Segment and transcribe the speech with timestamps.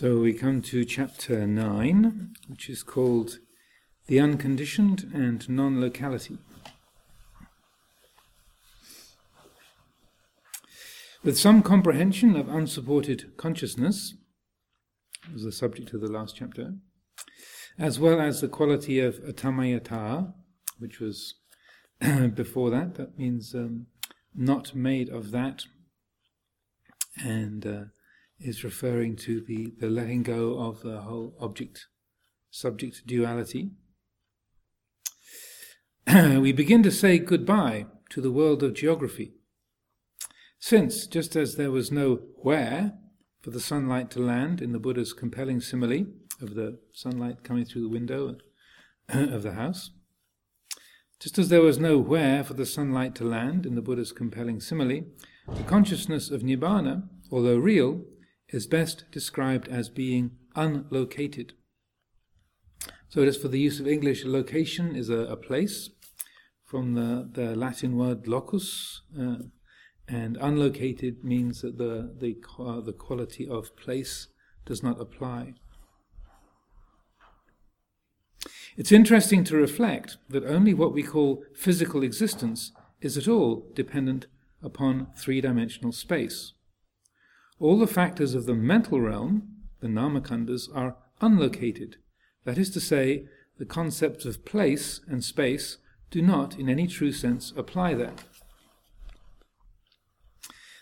[0.00, 3.38] So we come to chapter 9, which is called
[4.06, 6.38] The Unconditioned and Non Locality.
[11.22, 14.14] With some comprehension of unsupported consciousness,
[15.34, 16.76] was the subject of the last chapter,
[17.78, 20.32] as well as the quality of atammayata,
[20.78, 21.34] which was
[22.34, 23.88] before that, that means um,
[24.34, 25.64] not made of that,
[27.22, 27.82] and uh,
[28.40, 31.86] is referring to the, the letting go of the whole object
[32.50, 33.70] subject duality.
[36.12, 39.34] we begin to say goodbye to the world of geography.
[40.58, 42.94] Since, just as there was no where
[43.40, 46.06] for the sunlight to land in the Buddha's compelling simile
[46.42, 48.36] of the sunlight coming through the window
[49.08, 49.90] of the house,
[51.18, 54.60] just as there was no where for the sunlight to land in the Buddha's compelling
[54.60, 55.02] simile,
[55.54, 58.02] the consciousness of Nibbana, although real,
[58.52, 61.54] is best described as being unlocated.
[63.08, 65.90] So, just for the use of English, location is a, a place
[66.64, 69.36] from the, the Latin word locus, uh,
[70.06, 74.28] and unlocated means that the, the, uh, the quality of place
[74.64, 75.54] does not apply.
[78.76, 84.26] It's interesting to reflect that only what we call physical existence is at all dependent
[84.62, 86.52] upon three dimensional space.
[87.60, 89.46] All the factors of the mental realm,
[89.80, 91.96] the namakhandas, are unlocated.
[92.46, 93.26] That is to say,
[93.58, 95.76] the concepts of place and space
[96.10, 98.14] do not, in any true sense, apply there.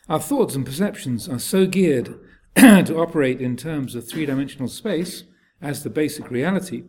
[0.09, 2.15] Our thoughts and perceptions are so geared
[2.57, 5.25] to operate in terms of three dimensional space
[5.61, 6.85] as the basic reality,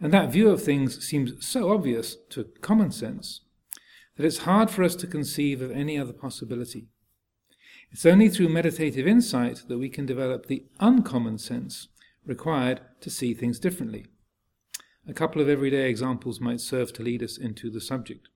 [0.00, 3.40] and that view of things seems so obvious to common sense,
[4.16, 6.86] that it's hard for us to conceive of any other possibility.
[7.92, 11.88] It's only through meditative insight that we can develop the uncommon sense
[12.24, 14.06] required to see things differently.
[15.08, 18.28] A couple of everyday examples might serve to lead us into the subject.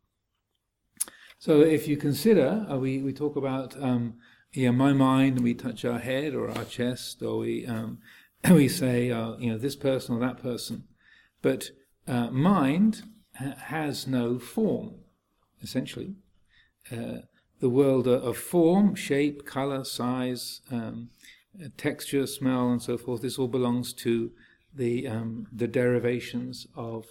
[1.38, 4.14] So, if you consider, uh, we, we talk about um,
[4.54, 7.98] yeah, my mind, and we touch our head or our chest, or we, um,
[8.50, 10.84] we say, uh, you know, this person or that person.
[11.42, 11.70] But
[12.06, 13.02] uh, mind
[13.36, 14.94] ha- has no form,
[15.60, 16.14] essentially.
[16.90, 17.22] Uh,
[17.64, 21.08] the world of form, shape, color, size, um,
[21.78, 23.22] texture, smell, and so forth.
[23.22, 24.32] This all belongs to
[24.74, 27.06] the um, the derivations of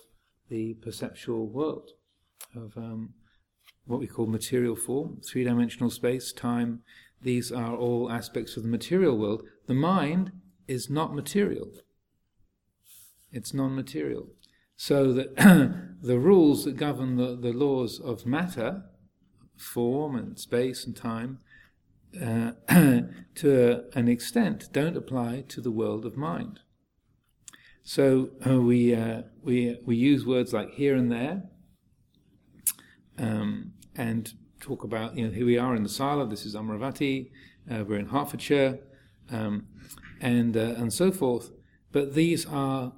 [0.50, 1.90] the perceptual world,
[2.56, 3.16] of um,
[3.86, 6.82] what we call material form, three dimensional space, time.
[7.20, 9.42] These are all aspects of the material world.
[9.66, 10.34] The mind
[10.68, 11.72] is not material.
[13.32, 14.28] It's non-material.
[14.76, 15.36] So that
[16.04, 18.84] the rules that govern the, the laws of matter
[19.64, 21.40] form and space and time,
[22.22, 22.52] uh,
[23.36, 26.60] to an extent, don't apply to the world of mind.
[27.84, 31.44] So uh, we, uh, we, we use words like here and there
[33.18, 34.32] um, and
[34.62, 37.30] talk about, you know, here we are in the Sala, this is Amaravati,
[37.70, 38.80] uh, we're in Hertfordshire,
[39.32, 39.68] um,
[40.22, 41.52] and, uh, and so forth.
[41.92, 42.94] But these are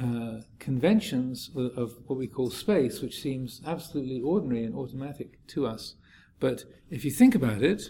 [0.00, 5.66] uh, conventions of, of, what we call space, which seems absolutely ordinary and automatic to
[5.66, 5.94] us.
[6.38, 7.82] But if you think about it,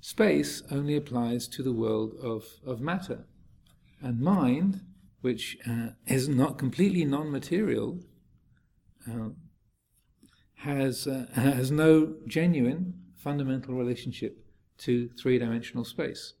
[0.00, 3.26] space only applies to the world of, of matter.
[4.00, 4.82] And mind,
[5.20, 8.00] which uh, is not completely non material,
[9.10, 9.30] uh,
[10.56, 14.44] has, uh, has no genuine fundamental relationship
[14.78, 16.34] to three dimensional space.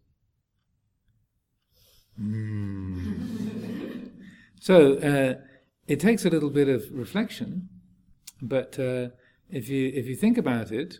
[2.20, 4.04] Mm.
[4.60, 5.34] So uh,
[5.86, 7.68] it takes a little bit of reflection,
[8.42, 9.08] but uh,
[9.48, 10.98] if you if you think about it,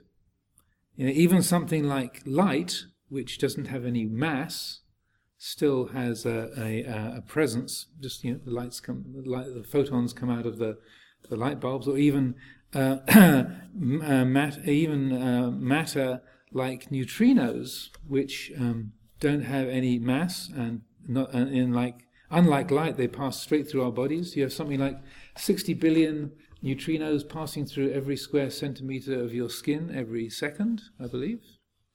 [0.98, 4.80] you know, even something like light, which doesn't have any mass,
[5.38, 7.86] still has a, a, a presence.
[8.00, 10.76] Just you know, the lights come, the, light, the, photons come out of the
[11.30, 12.34] the light bulbs, or even
[12.74, 13.44] uh, uh,
[14.24, 16.20] mat, even uh, matter
[16.52, 23.08] like neutrinos, which um, don't have any mass and not in like Unlike light, they
[23.08, 24.36] pass straight through our bodies.
[24.36, 24.98] You have something like
[25.36, 26.32] 60 billion
[26.62, 31.40] neutrinos passing through every square centimeter of your skin every second, I believe,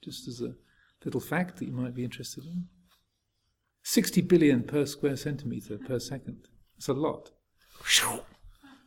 [0.03, 0.55] just as a
[1.03, 2.65] little fact that you might be interested in.
[3.83, 6.47] 60 billion per square centimeter per second.
[6.77, 7.31] It's a lot.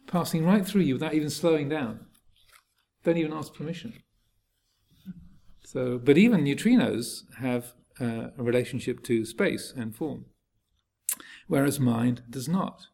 [0.07, 2.07] Passing right through you without even slowing down.
[3.05, 3.95] Don't even ask permission.
[5.65, 10.27] So, but even neutrinos have uh, a relationship to space and form
[11.47, 12.87] whereas mind does not.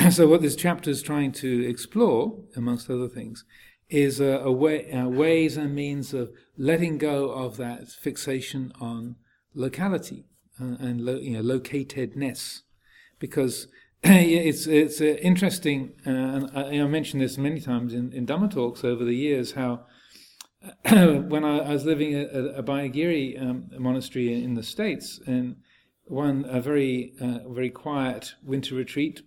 [0.10, 3.44] so, what this chapter is trying to explore, amongst other things,
[3.88, 9.16] is a, a way, uh, ways and means of letting go of that fixation on
[9.54, 10.26] locality.
[10.60, 12.62] uh, and lo, you know, locatedness,
[13.18, 13.68] because
[14.02, 18.50] it's it's uh, interesting, uh, and I, I, mentioned this many times in, in Dhamma
[18.50, 19.86] talks over the years, how
[20.88, 25.56] when I, I, was living at a, Abhayagiri um, monastery in, in, the States, and
[26.04, 29.22] one a very uh, very quiet winter retreat.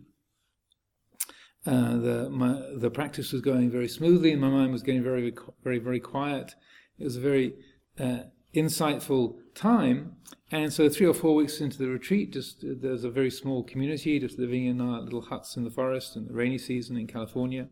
[1.65, 5.33] Uh, the my, the practice was going very smoothly, and my mind was getting very
[5.63, 6.55] very very quiet.
[6.99, 7.55] It was a very
[7.99, 8.23] uh,
[8.53, 10.17] insightful time,
[10.51, 14.19] and so three or four weeks into the retreat, just there's a very small community
[14.19, 17.69] just living in our little huts in the forest in the rainy season in California.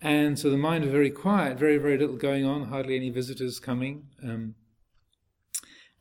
[0.00, 3.58] And so the mind was very quiet, very, very little going on, hardly any visitors
[3.58, 4.08] coming.
[4.22, 4.54] Um,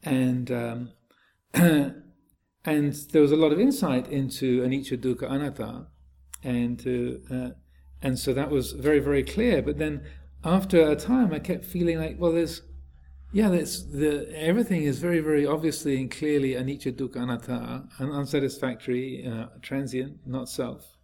[0.03, 0.89] and um,
[1.53, 5.87] and there was a lot of insight into anicca dukkha anatta,
[6.43, 7.49] and uh,
[8.01, 9.61] and so that was very very clear.
[9.61, 10.03] But then
[10.43, 12.61] after a time, I kept feeling like, well, there's
[13.31, 19.47] yeah, there's the everything is very very obviously and clearly anicca dukkha anatta, unsatisfactory, uh,
[19.61, 20.97] transient, not self.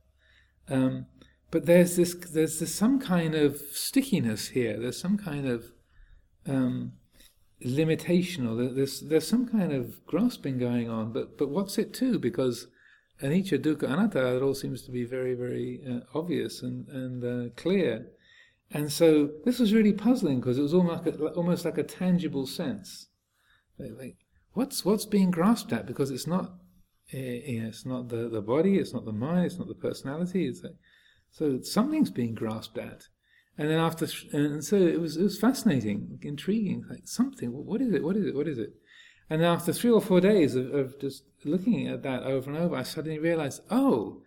[0.68, 1.08] Um,
[1.52, 4.80] but there's this there's this some kind of stickiness here.
[4.80, 5.72] There's some kind of
[6.48, 6.94] um,
[7.62, 12.18] limitation or there's there's some kind of grasping going on but but what's it to
[12.18, 12.68] because
[13.22, 17.50] anicca dukkha anatta it all seems to be very very uh, obvious and and uh,
[17.56, 18.08] clear.
[18.72, 21.84] And so this was really puzzling because it was almost like a, almost like a
[21.84, 23.08] tangible sense.
[23.80, 24.18] Like, like,
[24.54, 25.88] what's what's being grasped at?
[25.88, 26.46] Because it's not
[27.14, 30.64] uh, it's not the the body it's not the mind it's not the personality it's
[30.64, 30.76] like,
[31.32, 33.08] so something's being grasped at.
[33.58, 37.94] And then after, and so it was, it was fascinating, intriguing, like something, what is
[37.94, 38.70] it, what is it, what is it?
[39.30, 42.76] And after three or four days of, of just looking at that over and over,
[42.76, 44.24] I suddenly realized, oh,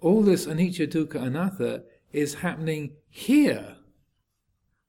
[0.00, 3.76] all this anicca, dukkha, anatta is happening here.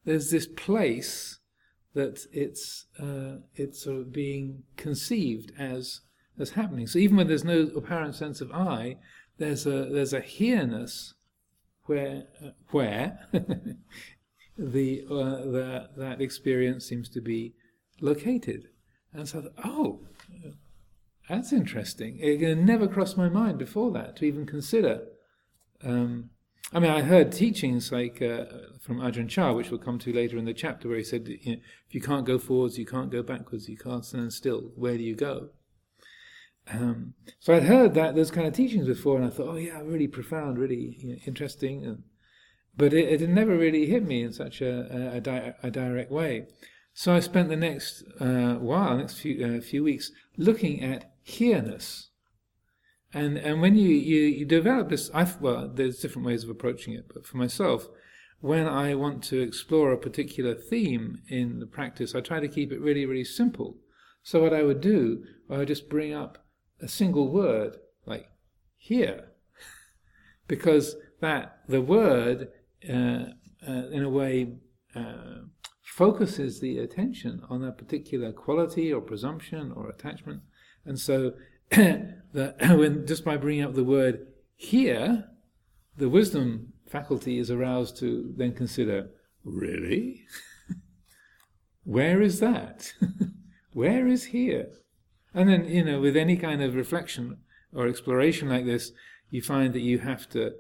[0.06, 1.40] There's this place
[1.94, 6.02] that it's uh, it's sort of being conceived as
[6.38, 6.88] as happening.
[6.88, 8.98] So even when there's no apparent sense of I,
[9.38, 11.14] there's a there's a here-ness
[11.86, 13.20] where uh, where
[14.58, 17.54] the, uh, the that experience seems to be
[18.02, 18.70] located.
[19.14, 20.00] And so, I thought, oh,
[21.30, 22.18] that's interesting.
[22.20, 25.04] It never crossed my mind before that to even consider.
[25.84, 26.32] Um,
[26.74, 28.46] I mean, I heard teachings like uh,
[28.82, 31.54] from Ajahn Chah, which we'll come to later in the chapter, where he said, you
[31.54, 34.72] know, if you can't go forwards, you can't go backwards, you can't stand still.
[34.76, 35.50] Where do you go?
[36.72, 39.82] Um, so I'd heard that those kind of teachings before, and I thought, oh yeah,
[39.84, 42.04] really profound, really you know, interesting, and,
[42.76, 46.48] but it, it never really hit me in such a, a, di- a direct way.
[46.94, 52.10] So I spent the next uh, while, next few uh, few weeks, looking at here-ness,
[53.14, 56.94] and and when you you, you develop this, I well, there's different ways of approaching
[56.94, 57.88] it, but for myself,
[58.42, 62.72] when I want to explore a particular theme in the practice, I try to keep
[62.72, 63.78] it really really simple.
[64.22, 66.46] So what I would do, I would just bring up
[66.80, 68.28] a single word like
[68.78, 69.30] here,
[70.48, 72.50] because that the word
[72.88, 73.26] uh,
[73.68, 74.58] uh, in a way
[74.96, 75.46] uh,
[75.94, 80.42] focuses the attention on a particular quality or presumption or attachment,
[80.86, 81.34] and so
[81.70, 84.26] the, when just by bringing up the word
[84.56, 85.26] here,
[85.96, 89.12] the wisdom faculty is aroused to then consider
[89.44, 90.26] really.
[91.84, 92.94] Where is that?
[93.74, 94.70] Where is here?
[95.32, 97.38] And then, you know, with any kind of reflection
[97.72, 98.92] or exploration like this,
[99.30, 100.54] you find that you have to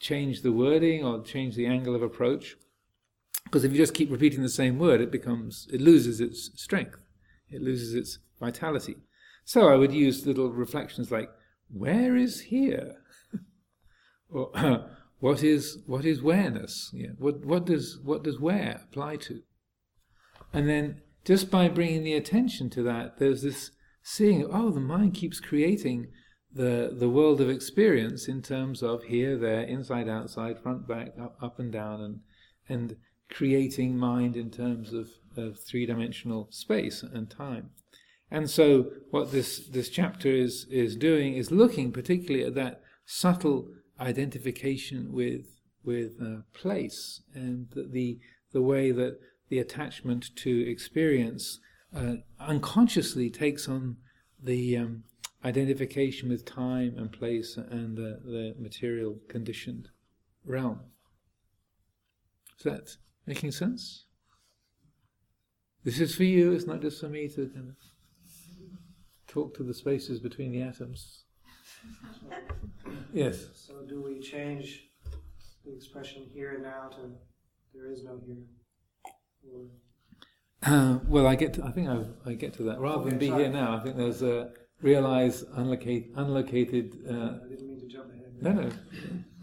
[0.00, 2.56] change the wording or change the angle of approach.
[3.52, 6.96] Because if you just keep repeating the same word, it becomes, it loses its strength,
[7.50, 8.96] it loses its vitality.
[9.44, 11.28] So I would use little reflections like,
[11.68, 12.94] where is here?
[14.30, 14.50] or
[15.18, 16.88] what is what is whereness?
[16.94, 17.10] Yeah.
[17.18, 19.42] What what does what does where apply to?
[20.54, 23.70] And then just by bringing the attention to that, there's this
[24.02, 26.08] seeing, oh, the mind keeps creating
[26.50, 31.36] the, the world of experience in terms of here, there, inside, outside, front, back, up,
[31.40, 32.20] up and down, and,
[32.68, 32.96] and
[33.32, 37.70] creating mind in terms of, of three dimensional space and time.
[38.30, 43.68] And so, what this, this chapter is, is doing is looking particularly at that subtle
[44.00, 45.46] identification with,
[45.84, 48.18] with uh, place and the,
[48.52, 51.60] the, way that the attachment to experience
[51.94, 53.96] uh, unconsciously takes on
[54.42, 55.04] the um,
[55.44, 59.88] identification with time and place and the, the material conditioned
[60.44, 60.80] realm.
[62.58, 64.06] Is that making sense?
[65.84, 67.76] This is for you, it's not just for me to kind of
[69.26, 71.24] talk to the spaces between the atoms.
[73.12, 73.46] yes.
[73.54, 74.84] So, do we change
[75.64, 77.10] the expression here and now to
[77.74, 78.44] there is no here?
[79.52, 79.66] Or
[80.64, 81.54] uh, well, I get.
[81.54, 82.78] To, I think I've, i get to that.
[82.78, 84.50] Rather than be here now, I think there's a
[84.80, 88.32] realize unlocated, unlocated uh, I didn't mean to jump ahead.
[88.40, 88.70] no, no.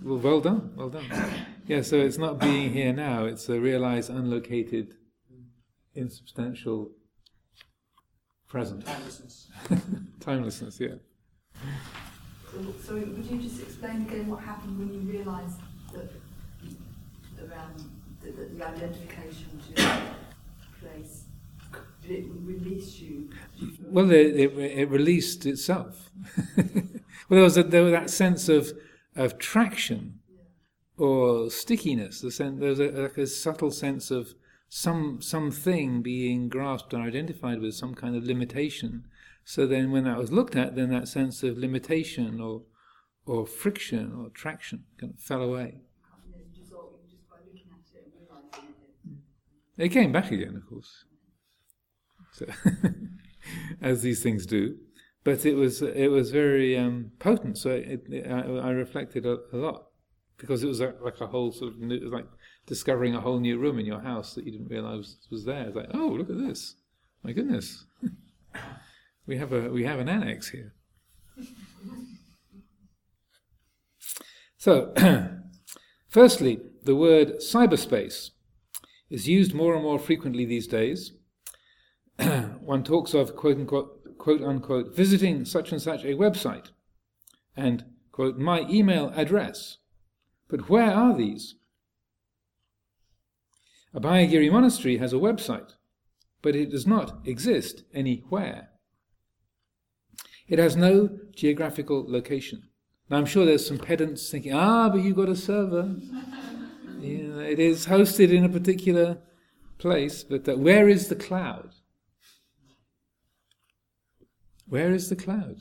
[0.01, 1.05] Well, well done, well done.
[1.67, 4.95] Yeah, so it's not being here now, it's a realized, unlocated,
[5.93, 6.91] insubstantial
[8.47, 8.85] present.
[8.85, 9.47] Timelessness.
[10.19, 10.95] Timelessness, yeah.
[12.51, 15.59] So, so would you just explain again what happened when you realised
[15.93, 16.09] that
[17.39, 17.91] around
[18.21, 20.01] the, the, the identification to your
[20.81, 21.25] place,
[22.01, 23.29] did it release you?
[23.83, 26.09] Well, it, it, it released itself.
[26.57, 26.65] well,
[27.29, 28.71] there was, a, there was that sense of,
[29.15, 30.19] of traction
[30.97, 32.21] or stickiness.
[32.21, 34.35] The sen- there was a, like a subtle sense of
[34.69, 39.05] some something being grasped and identified with some kind of limitation.
[39.43, 42.63] So then, when that was looked at, then that sense of limitation or
[43.25, 45.81] or friction or traction kind of fell away.
[49.77, 51.05] It came back again, of course,
[52.31, 52.45] so,
[53.81, 54.77] as these things do.
[55.23, 57.57] But it was it was very um, potent.
[57.57, 59.87] So it, it, I, I reflected a, a lot
[60.37, 62.25] because it was a, like a whole sort of new, like
[62.65, 65.67] discovering a whole new room in your house that you didn't realize was there.
[65.67, 66.75] It's like, oh, look at this!
[67.23, 67.85] My goodness,
[69.27, 70.73] we have a we have an annex here.
[74.61, 74.93] So,
[76.09, 78.31] firstly, the word cyberspace
[79.09, 81.13] is used more and more frequently these days.
[82.17, 83.98] One talks of quote unquote,
[84.29, 86.67] quote unquote visiting such and such a website
[87.57, 89.77] and quote my email address.
[90.47, 91.55] But where are these?
[93.95, 95.71] Abhayagiri Monastery has a website,
[96.43, 98.69] but it does not exist anywhere.
[100.47, 102.69] It has no geographical location.
[103.09, 105.95] Now, I'm sure there's some pedants thinking, ah, but you've got a server.
[106.99, 109.17] yeah, it is hosted in a particular
[109.79, 111.73] place, but uh, where is the cloud?
[114.69, 115.57] Where is the cloud?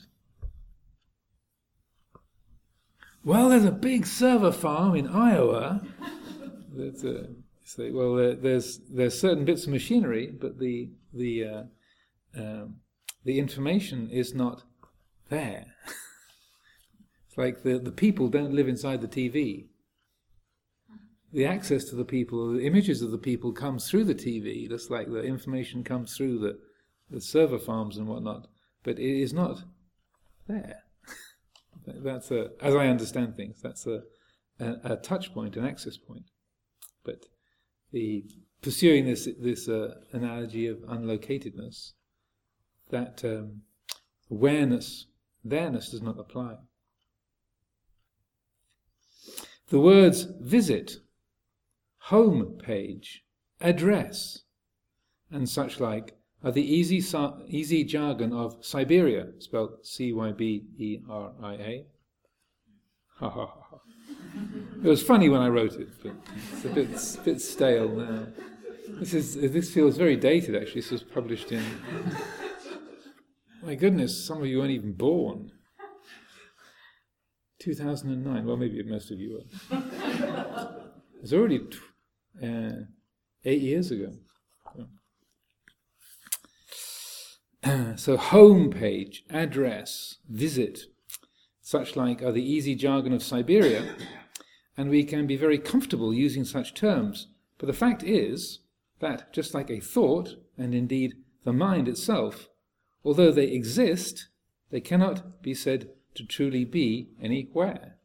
[3.24, 5.82] Well, there's a big server farm in Iowa.
[6.74, 7.26] That's, uh,
[7.64, 11.62] say, well, there, there's there's certain bits of machinery, but the the uh,
[12.36, 12.76] um,
[13.24, 14.62] the information is not
[15.28, 15.66] there.
[17.28, 19.66] it's like the the people don't live inside the TV.
[21.32, 24.90] The access to the people, the images of the people comes through the TV, just
[24.90, 26.58] like the information comes through the
[27.10, 28.46] the server farms and whatnot,
[28.82, 29.62] but it is not
[30.46, 30.82] there.
[31.86, 34.02] that's a, as I understand things, that's a,
[34.60, 36.30] a, a touch point, an access point.
[37.04, 37.26] But
[37.92, 38.24] the
[38.62, 41.92] pursuing this this uh, analogy of unlocatedness,
[42.90, 43.62] that um,
[44.30, 45.06] awareness,
[45.44, 46.56] there-ness does not apply.
[49.68, 50.96] The words visit,
[51.98, 53.24] home page,
[53.60, 54.40] address,
[55.30, 57.02] and such like are the easy,
[57.48, 61.86] easy jargon of Cyberia, spelled C Y B E R I A.
[63.18, 63.80] Ha ha ha.
[64.82, 66.12] It was funny when I wrote it, but
[66.52, 68.26] it's a bit, a bit stale now.
[69.00, 70.54] This is this feels very dated.
[70.54, 71.64] Actually, this was published in.
[73.62, 75.50] My goodness, some of you weren't even born.
[77.60, 78.46] 2009.
[78.46, 79.82] Well, maybe most of you were.
[81.20, 81.78] It's already t-
[82.42, 82.84] uh,
[83.44, 84.12] eight years ago.
[87.96, 90.84] so, home page, address, visit,
[91.60, 93.94] such like are the easy jargon of Cyberia,
[94.76, 97.28] and we can be very comfortable using such terms.
[97.58, 98.60] But the fact is
[99.00, 102.48] that, just like a thought, and indeed the mind itself,
[103.04, 104.28] although they exist,
[104.70, 107.96] they cannot be said to truly be anywhere.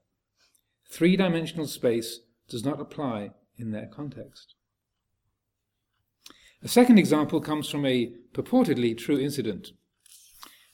[0.89, 4.55] Three dimensional space does not apply in their context.
[6.63, 9.71] A second example comes from a purportedly true incident.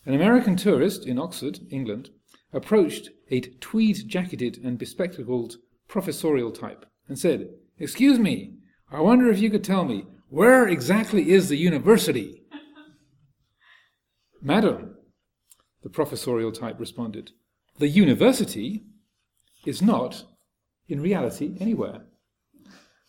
[0.05, 2.11] An American tourist in Oxford, England,
[2.53, 8.53] approached a tweed jacketed and bespectacled professorial type and said, Excuse me,
[8.91, 12.43] I wonder if you could tell me, where exactly is the university?
[14.41, 14.95] Madam,
[15.81, 17.31] the professorial type responded,
[17.79, 18.83] the university
[19.65, 20.23] is not,
[20.87, 22.01] in reality, anywhere.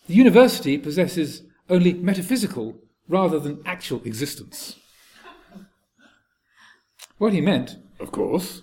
[0.06, 4.76] The university possesses only metaphysical rather than actual existence.
[7.18, 8.62] What he meant, of course,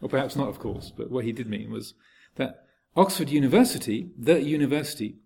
[0.00, 1.94] or perhaps not of course, but what he did mean was
[2.36, 5.16] that Oxford University, the university,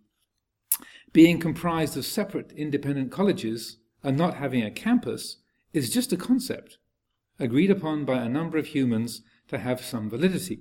[1.12, 5.38] being comprised of separate independent colleges and not having a campus,
[5.72, 6.78] is just a concept
[7.38, 10.60] agreed upon by a number of humans to have some validity.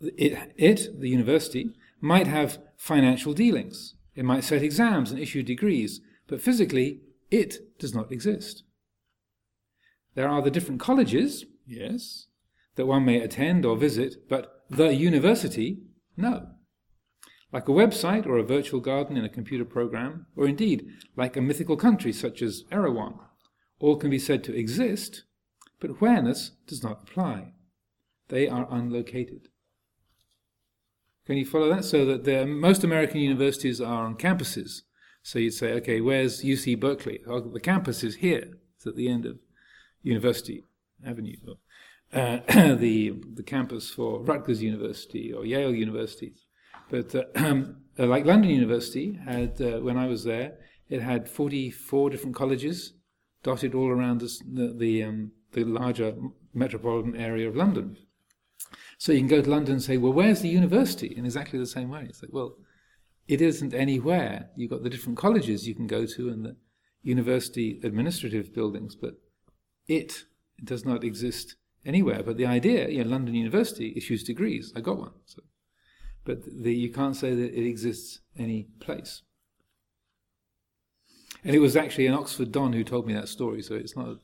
[0.00, 1.70] It, it, the university,
[2.00, 7.94] might have financial dealings, it might set exams and issue degrees, but physically, it does
[7.94, 8.64] not exist.
[10.14, 12.26] There are the different colleges, yes,
[12.76, 15.82] that one may attend or visit, but the university,
[16.16, 16.48] no.
[17.52, 21.42] Like a website or a virtual garden in a computer program, or indeed like a
[21.42, 23.18] mythical country such as Erewhon,
[23.78, 25.24] all can be said to exist,
[25.78, 27.52] but whereness does not apply.
[28.28, 29.48] They are unlocated.
[31.26, 31.84] Can you follow that?
[31.84, 34.82] So that most American universities are on campuses.
[35.22, 37.20] So you'd say, okay, where's UC Berkeley?
[37.26, 38.58] Oh, the campus is here.
[38.76, 39.38] It's at the end of
[40.02, 40.62] University
[41.04, 41.34] Avenue.
[42.12, 42.38] Uh,
[42.76, 46.34] the the campus for Rutgers University or Yale University.
[46.88, 52.10] But uh, uh, like London University had, uh, when I was there, it had 44
[52.10, 52.92] different colleges
[53.42, 56.14] dotted all around the the, um, the larger
[56.54, 57.96] metropolitan area of London.
[58.98, 61.14] So you can go to London and say, well, where's the university?
[61.16, 62.06] In exactly the same way.
[62.08, 62.56] It's like, well,
[63.28, 64.50] it isn't anywhere.
[64.56, 66.56] You've got the different colleges you can go to and the
[67.02, 69.14] university administrative buildings, but
[69.86, 70.24] it
[70.64, 72.22] does not exist anywhere.
[72.22, 74.72] But the idea, you know, London University issues degrees.
[74.74, 75.12] I got one.
[75.26, 75.42] So.
[76.24, 79.22] But the, you can't say that it exists any place.
[81.44, 84.16] And it was actually an Oxford Don who told me that story, so it's not.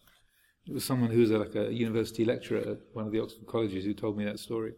[0.66, 3.46] It was someone who was a, like a university lecturer at one of the Oxford
[3.46, 4.74] colleges who told me that story.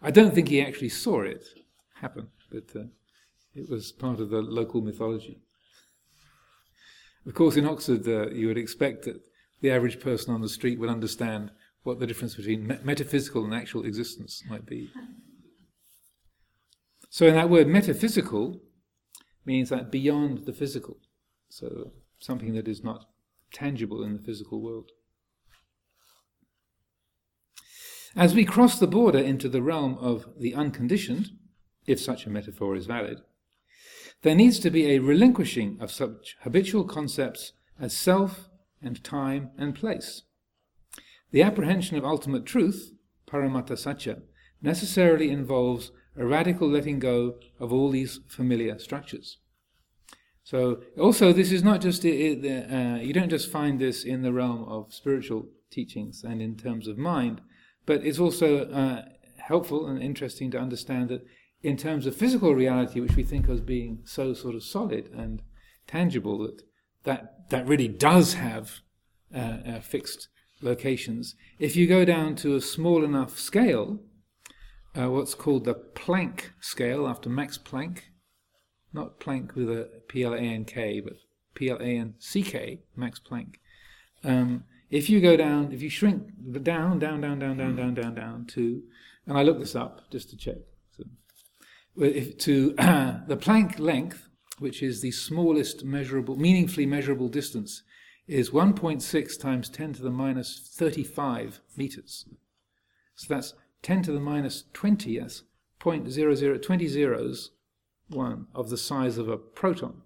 [0.00, 1.44] I don't think he actually saw it
[1.94, 2.84] happen, but uh,
[3.54, 5.40] it was part of the local mythology.
[7.26, 9.20] Of course, in Oxford, uh, you would expect that
[9.60, 11.50] the average person on the street would understand
[11.82, 14.90] what the difference between me- metaphysical and actual existence might be.
[17.08, 18.60] So, in that word metaphysical
[19.44, 20.98] means that beyond the physical,
[21.48, 23.06] so something that is not
[23.52, 24.90] tangible in the physical world.
[28.16, 31.30] As we cross the border into the realm of the unconditioned,
[31.86, 33.20] if such a metaphor is valid,
[34.22, 38.48] there needs to be a relinquishing of such habitual concepts as self
[38.80, 40.22] and time and place.
[41.32, 42.92] The apprehension of ultimate truth,
[43.26, 44.18] paramattha satya,
[44.62, 49.38] necessarily involves a radical letting go of all these familiar structures.
[50.44, 54.64] So, also, this is not just, uh, you don't just find this in the realm
[54.64, 57.40] of spiritual teachings and in terms of mind,
[57.86, 59.02] but it's also uh,
[59.38, 61.26] helpful and interesting to understand that
[61.62, 65.10] in terms of physical reality, which we think of as being so sort of solid
[65.12, 65.42] and
[65.86, 66.62] tangible, that
[67.04, 68.80] that, that really does have
[69.34, 70.28] uh, uh, fixed
[70.62, 71.34] locations.
[71.58, 74.00] If you go down to a small enough scale,
[74.96, 78.00] uh, what's called the Planck scale after Max Planck,
[78.92, 81.14] not plank with a P L A N K, but
[81.54, 83.56] P L A N C K, Max Planck.
[84.22, 86.28] Um, if you go down, if you shrink
[86.62, 88.82] down, down, down, down, down, down, down, down to,
[89.26, 90.58] and I looked this up just to check,
[90.96, 91.04] so,
[91.96, 92.70] if, to
[93.26, 97.82] the Planck length, which is the smallest measurable, meaningfully measurable distance,
[98.26, 102.26] is 1.6 times 10 to the minus 35 meters.
[103.16, 105.42] So that's 10 to the minus 20, that's
[105.80, 107.50] 0.00, 20 zeros,
[108.08, 110.02] one of the size of a proton.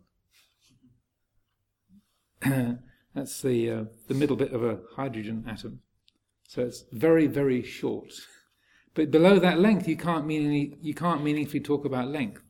[3.18, 5.80] that's the, uh, the middle bit of a hydrogen atom.
[6.48, 8.12] So it's very, very short.
[8.94, 12.42] But below that length, you can't, mean any, you can't meaningfully talk about length.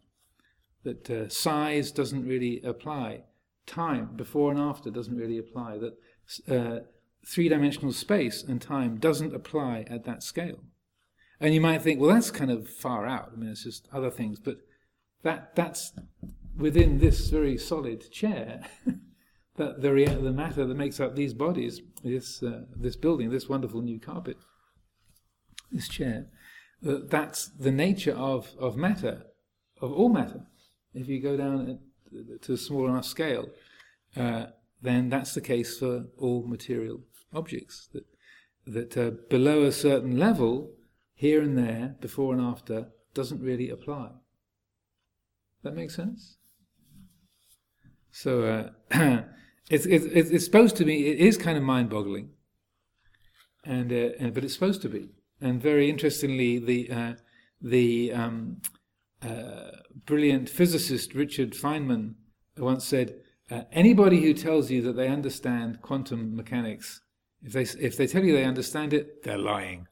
[0.84, 3.22] That uh, size doesn't really apply.
[3.66, 5.78] Time, before and after, doesn't really apply.
[5.78, 5.94] That
[6.48, 6.84] uh,
[7.26, 10.60] three dimensional space and time doesn't apply at that scale.
[11.40, 13.32] And you might think, well, that's kind of far out.
[13.32, 14.38] I mean, it's just other things.
[14.38, 14.58] But
[15.22, 15.92] that that's
[16.56, 18.64] within this very solid chair.
[19.58, 23.82] that the, the matter that makes up these bodies, this, uh, this building, this wonderful
[23.82, 24.36] new carpet,
[25.70, 26.26] this chair,
[26.86, 29.24] uh, that's the nature of, of matter,
[29.80, 30.46] of all matter.
[30.94, 31.78] If you go down
[32.42, 33.48] to a small enough scale,
[34.16, 34.46] uh,
[34.80, 37.00] then that's the case for all material
[37.32, 37.88] objects.
[37.92, 38.06] That,
[38.66, 40.70] that uh, below a certain level,
[41.14, 44.10] here and there, before and after, doesn't really apply.
[45.62, 46.36] That makes sense?
[48.12, 49.22] So uh,
[49.70, 52.30] it's, it's, it's supposed to be, it is kind of mind boggling,
[53.64, 55.10] and, uh, and, but it's supposed to be.
[55.40, 57.12] And very interestingly, the, uh,
[57.60, 58.62] the um,
[59.22, 59.70] uh,
[60.06, 62.14] brilliant physicist Richard Feynman
[62.56, 63.14] once said,
[63.50, 67.00] uh, anybody who tells you that they understand quantum mechanics,
[67.42, 69.86] if they, if they tell you they understand it, they're lying.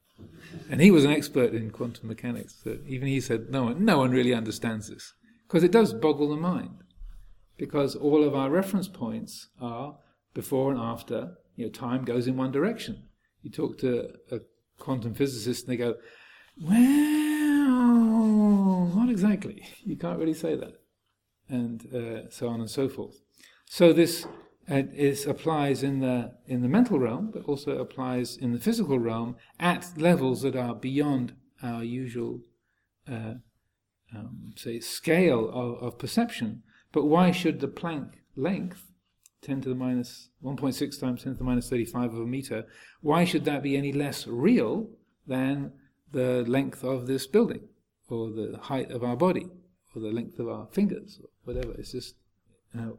[0.70, 2.60] And he was an expert in quantum mechanics.
[2.64, 5.12] So even he said, no one, no one really understands this.
[5.46, 6.82] Because it does boggle the mind.
[7.56, 9.96] Because all of our reference points are
[10.34, 13.04] before and after, you know, time goes in one direction.
[13.42, 14.40] You talk to a
[14.78, 15.94] quantum physicist and they go,
[16.60, 16.76] well,
[18.94, 19.66] not exactly.
[19.84, 20.74] You can't really say that.
[21.48, 23.20] And uh, so on and so forth.
[23.66, 24.26] So this
[24.68, 28.98] it is, applies in the in the mental realm, but also applies in the physical
[28.98, 32.40] realm at levels that are beyond our usual,
[33.08, 33.34] uh,
[34.14, 36.62] um, say, scale of, of perception.
[36.96, 38.90] But why should the Planck length,
[39.42, 42.64] 10 to the minus 1.6 times 10 to the minus 35 of a meter,
[43.02, 44.88] why should that be any less real
[45.26, 45.72] than
[46.10, 47.68] the length of this building,
[48.08, 49.46] or the height of our body,
[49.94, 51.74] or the length of our fingers, or whatever?
[51.74, 52.14] It's just,
[52.72, 52.98] you know,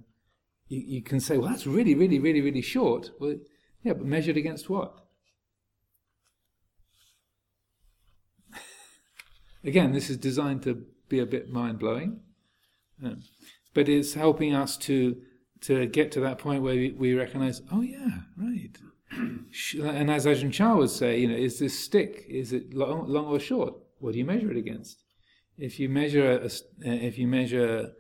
[0.67, 3.10] you, you can say, well, that's really, really, really, really short.
[3.19, 3.38] Well,
[3.81, 4.93] yeah, but measured against what?
[9.63, 12.19] Again, this is designed to be a bit mind blowing,
[13.03, 13.23] um,
[13.78, 15.16] but it's helping us to
[15.62, 18.76] to get to that point where we, recognize, oh yeah, right.
[19.12, 22.26] and as Ajahn Chah would say, you know, is this stick?
[22.28, 23.76] Is it long, long or short?
[24.00, 25.04] What do you measure it against?
[25.60, 26.50] If you measure a, uh,
[27.10, 27.92] if you measure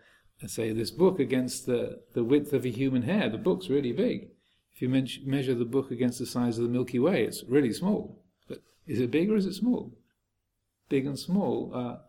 [0.43, 3.91] uh, say this book against the, the width of a human hair, the book's really
[3.91, 4.29] big.
[4.73, 7.73] If you me- measure the book against the size of the Milky Way, it's really
[7.73, 8.23] small.
[8.47, 9.95] But is it big or is it small?
[10.89, 11.99] Big and small are,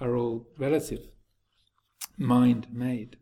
[0.00, 1.11] are all relative,
[2.18, 3.16] mind made.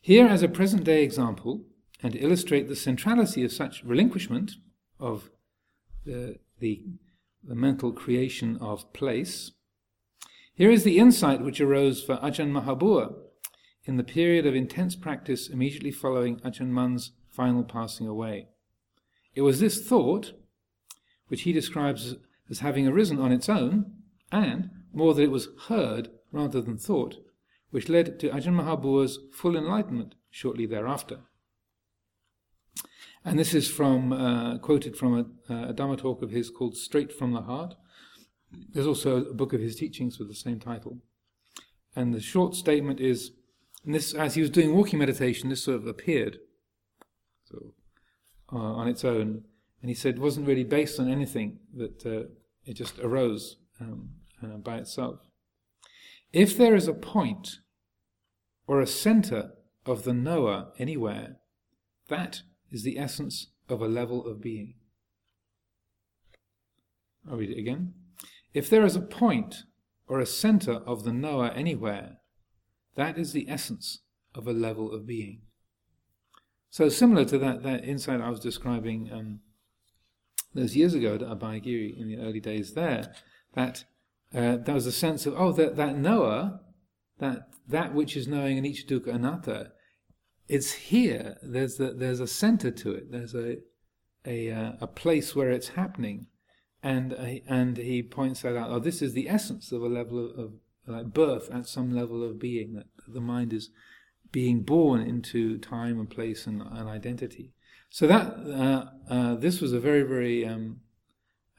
[0.00, 1.64] Here, as a present day example,
[2.02, 4.52] and to illustrate the centrality of such relinquishment
[5.00, 5.30] of
[6.04, 6.82] the, the,
[7.42, 9.52] the mental creation of place,
[10.54, 13.14] here is the insight which arose for Ajahn Mahabua
[13.86, 18.48] in the period of intense practice immediately following Ajahn Mun's final passing away.
[19.34, 20.32] It was this thought,
[21.28, 22.14] which he describes
[22.48, 27.16] as having arisen on its own, and more that it was heard rather than thought,
[27.70, 31.20] which led to Ajahn Mahabua's full enlightenment shortly thereafter.
[33.24, 35.14] And this is from uh, quoted from
[35.48, 37.74] a, a Dhamma talk of his called Straight from the Heart,
[38.72, 40.98] there's also a book of his teachings with the same title.
[41.96, 43.32] And the short statement is,
[43.84, 46.38] this, as he was doing walking meditation, this sort of appeared
[47.44, 47.74] so,
[48.52, 49.44] uh, on its own.
[49.80, 52.28] And he said it wasn't really based on anything, that uh,
[52.64, 54.10] it just arose um,
[54.42, 55.20] uh, by itself.
[56.32, 57.58] If there is a point
[58.66, 59.52] or a center
[59.86, 61.36] of the knower anywhere,
[62.08, 64.74] that is the essence of a level of being.
[67.30, 67.94] I'll read it again.
[68.52, 69.64] If there is a point
[70.06, 72.18] or a center of the knower anywhere,
[72.94, 74.00] that is the essence
[74.34, 75.42] of a level of being.
[76.70, 79.40] So similar to that, that insight I was describing um,
[80.54, 83.14] those years ago at Abhayagiri in the early days there,
[83.54, 83.84] that
[84.34, 86.60] uh, there was a sense of, oh, that, that knower,
[87.18, 89.72] that, that which is knowing anicca dukkha anatta,
[90.48, 91.38] it's here.
[91.42, 93.10] There's there's a center to it.
[93.10, 93.58] There's a,
[94.26, 96.26] a, uh, a place where it's happening
[96.84, 98.70] and uh, and he points that out.
[98.70, 100.52] Oh, this is the essence of a level of, of
[100.86, 103.70] like birth at some level of being that the mind is
[104.30, 107.54] being born into time and place and, and identity.
[107.88, 110.80] So that uh, uh, this was a very very um,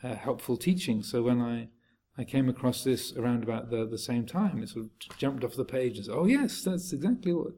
[0.04, 1.02] uh, helpful teaching.
[1.02, 1.70] So when I
[2.18, 5.56] I came across this around about the, the same time, it sort of jumped off
[5.56, 7.54] the page and said, "Oh yes, that's exactly what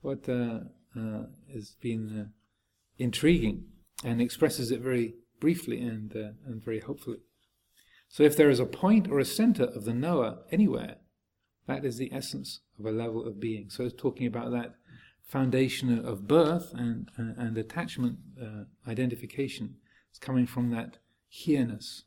[0.00, 0.60] what uh,
[0.96, 2.32] uh, has been
[2.98, 3.64] intriguing,"
[4.04, 7.18] and expresses it very briefly and, uh, and very hopefully.
[8.08, 10.96] So if there is a point or a center of the knower anywhere,
[11.66, 13.70] that is the essence of a level of being.
[13.70, 14.74] So it's talking about that
[15.24, 19.76] foundation of birth and, uh, and attachment, uh, identification.
[20.10, 20.98] It's coming from that
[21.28, 22.02] here-ness.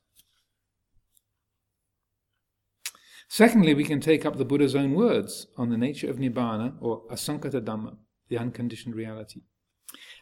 [3.34, 7.02] Secondly, we can take up the Buddha's own words on the nature of Nibbana or
[7.08, 7.98] Asankhata Dhamma,
[8.30, 9.42] the unconditioned reality.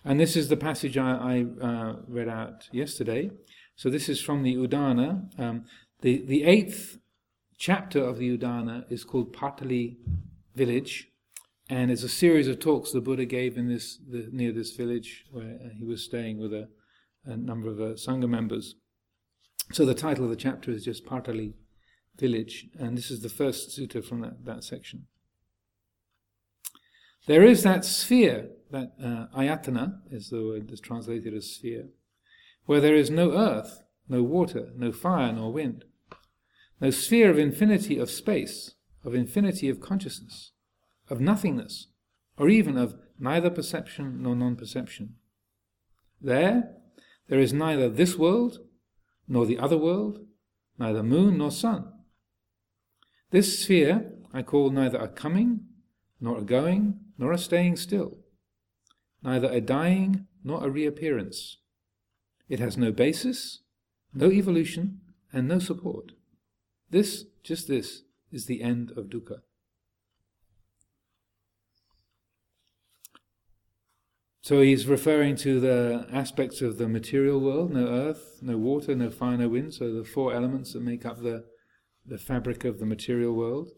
[0.05, 3.31] And this is the passage I, I uh, read out yesterday.
[3.75, 5.37] So this is from the Udana.
[5.37, 5.65] Um,
[5.99, 6.99] the, the eighth
[7.57, 9.97] chapter of the Udana is called Patali
[10.55, 11.09] village,
[11.69, 15.25] and it's a series of talks the Buddha gave in this the, near this village
[15.31, 16.69] where he was staying with a,
[17.25, 18.75] a number of uh, sangha members.
[19.73, 21.55] So the title of the chapter is just Patali
[22.17, 25.07] village, and this is the first sutta from that, that section.
[27.27, 31.89] There is that sphere that uh, ayatana is the word that's translated as sphere,
[32.65, 35.85] where there is no earth, no water, no fire, nor wind,
[36.79, 40.51] no sphere of infinity of space, of infinity of consciousness,
[41.09, 41.87] of nothingness,
[42.37, 45.15] or even of neither perception nor non perception.
[46.19, 46.75] There,
[47.27, 48.59] there is neither this world
[49.27, 50.19] nor the other world,
[50.77, 51.90] neither moon nor sun.
[53.31, 55.61] This sphere I call neither a coming,
[56.19, 58.17] nor a going, nor a staying still
[59.23, 61.57] neither a dying nor a reappearance.
[62.49, 63.59] It has no basis,
[64.13, 66.13] no evolution, and no support.
[66.89, 69.41] This, just this, is the end of dukkha.
[74.43, 79.09] so he's referring to the aspects of the material world no earth, no water, no
[79.09, 81.45] fire, no wind, so the four elements that make up the,
[82.05, 83.71] the fabric of the material world.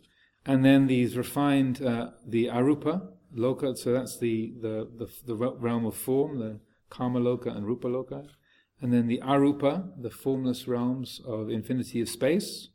[0.46, 5.86] And then these refined, uh, the arupa, loka, so that's the, the, the, the realm
[5.86, 6.60] of form, the
[6.90, 8.28] kama loka and rupa loka.
[8.82, 12.70] And then the arupa, the formless realms of infinity of space,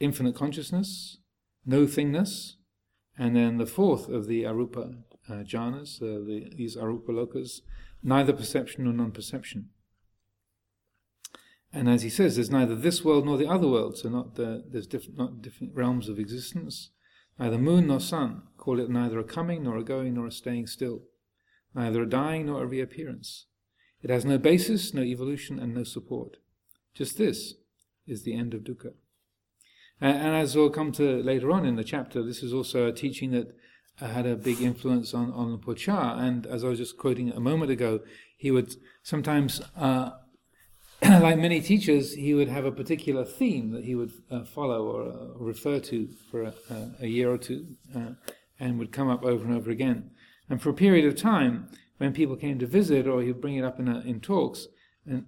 [0.00, 1.18] infinite consciousness,
[1.66, 2.52] no thingness.
[3.18, 7.60] And then the fourth of the arupa uh, jhanas, uh, the, these arupa lokas,
[8.02, 9.68] neither perception nor non perception.
[11.74, 14.62] And as he says, there's neither this world nor the other world, so not the,
[14.70, 16.90] there's not different realms of existence.
[17.38, 20.68] Neither moon nor sun, call it neither a coming nor a going nor a staying
[20.68, 21.02] still,
[21.74, 23.46] neither a dying nor a reappearance.
[24.02, 26.36] It has no basis, no evolution, and no support.
[26.94, 27.54] Just this
[28.06, 28.92] is the end of dukkha.
[30.00, 32.92] And, and as we'll come to later on in the chapter, this is also a
[32.92, 33.56] teaching that
[34.00, 36.18] uh, had a big influence on, on Por Chah.
[36.18, 38.00] And as I was just quoting a moment ago,
[38.36, 40.10] he would sometimes, uh,
[41.20, 45.02] like many teachers, he would have a particular theme that he would uh, follow or
[45.08, 46.54] uh, refer to for a,
[47.00, 48.12] a year or two uh,
[48.58, 50.10] and would come up over and over again.
[50.48, 53.56] And for a period of time, when people came to visit, or he would bring
[53.56, 54.66] it up in, a, in talks,
[55.06, 55.26] and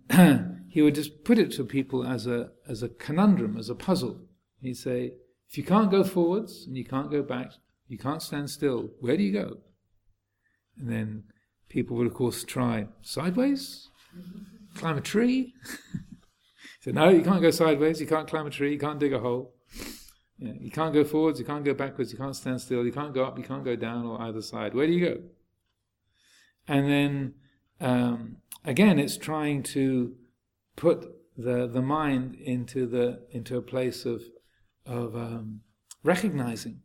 [0.71, 4.21] he would just put it to people as a, as a conundrum, as a puzzle.
[4.61, 5.13] He'd say,
[5.51, 7.53] if you can't go forwards and you can't go back,
[7.87, 8.91] you can't stand still.
[9.01, 9.59] Where do you go?
[10.79, 11.25] And then
[11.69, 13.89] people would, of course, try sideways,
[14.77, 15.55] climb a tree.
[16.81, 18.01] so no, you can't go sideways.
[18.01, 18.73] You can't climb a tree.
[18.73, 19.55] You can't dig a hole.
[20.39, 21.39] You can't go forwards.
[21.39, 22.13] You can't go backwards.
[22.13, 22.85] You can't stand still.
[22.85, 23.39] You can't go up.
[23.39, 24.75] You can't go down or either side.
[24.75, 25.23] Where do you go?
[26.69, 27.35] And then
[27.81, 30.15] um, again, it's trying to
[30.77, 34.23] put the the mind into the into a place of
[34.85, 35.61] of um,
[36.03, 36.81] recognizing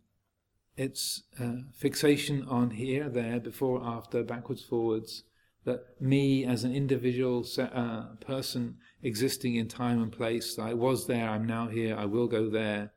[0.77, 5.23] it's uh, fixation on here, there, before, after, backwards, forwards.
[5.63, 11.30] That me as an individual uh, person existing in time and place, I was there,
[11.30, 12.93] I'm now here, I will go there,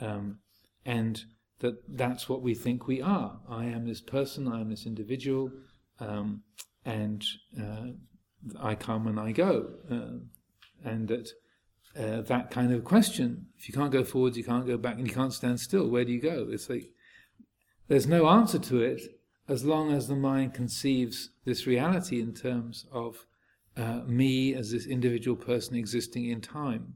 [0.00, 0.38] um,
[0.84, 1.22] and
[1.60, 3.38] that that's what we think we are.
[3.48, 5.52] I am this person, I am this individual,
[6.00, 6.42] um,
[6.84, 7.24] and
[7.60, 7.92] uh,
[8.58, 10.18] I come and I go, uh,
[10.84, 11.30] and that
[11.96, 13.46] uh, that kind of question.
[13.58, 15.88] If you can't go forwards, you can't go back, and you can't stand still.
[15.88, 16.48] Where do you go?
[16.50, 16.90] It's like
[17.88, 19.02] there's no answer to it
[19.50, 23.26] as long as the mind conceives this reality in terms of
[23.76, 26.94] uh, me as this individual person existing in time.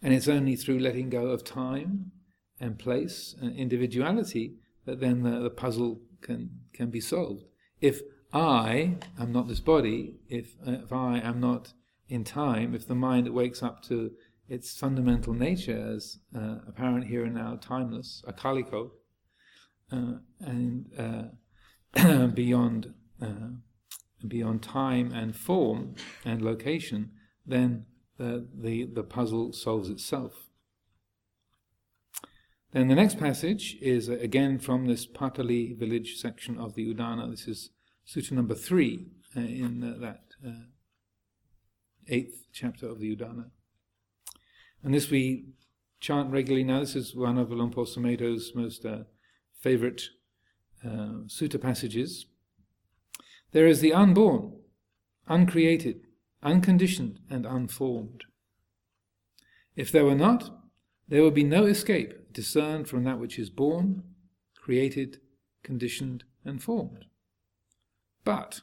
[0.00, 2.12] And it's only through letting go of time
[2.58, 4.54] and place and individuality
[4.86, 7.44] that then the, the puzzle can, can be solved.
[7.82, 8.00] If
[8.32, 11.74] I am not this body, if, uh, if I am not
[12.08, 14.12] in time, if the mind wakes up to
[14.48, 18.92] its fundamental nature as uh, apparent here and now, timeless, akaliko,
[20.40, 23.50] and uh, beyond uh,
[24.26, 27.10] beyond time and form and location,
[27.46, 27.86] then
[28.18, 30.32] the, the, the puzzle solves itself.
[32.72, 37.30] Then the next passage is again from this Patali village section of the Udana.
[37.30, 37.70] This is
[38.06, 40.66] sutta number three uh, in uh, that uh,
[42.08, 43.50] eighth chapter of the Udana.
[44.82, 45.46] And this we
[46.00, 46.80] chant regularly now.
[46.80, 48.86] This is one of Por Sumedho's most
[49.62, 50.02] favorite
[50.84, 52.26] uh, sutta passages.
[53.52, 54.54] There is the unborn,
[55.28, 56.00] uncreated,
[56.42, 58.24] unconditioned, and unformed.
[59.76, 60.50] If there were not,
[61.08, 64.02] there would be no escape discerned from that which is born,
[64.56, 65.20] created,
[65.62, 67.04] conditioned, and formed.
[68.24, 68.62] But,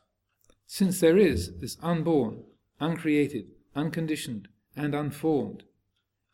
[0.66, 2.44] since there is this unborn,
[2.80, 5.64] uncreated, unconditioned, and unformed,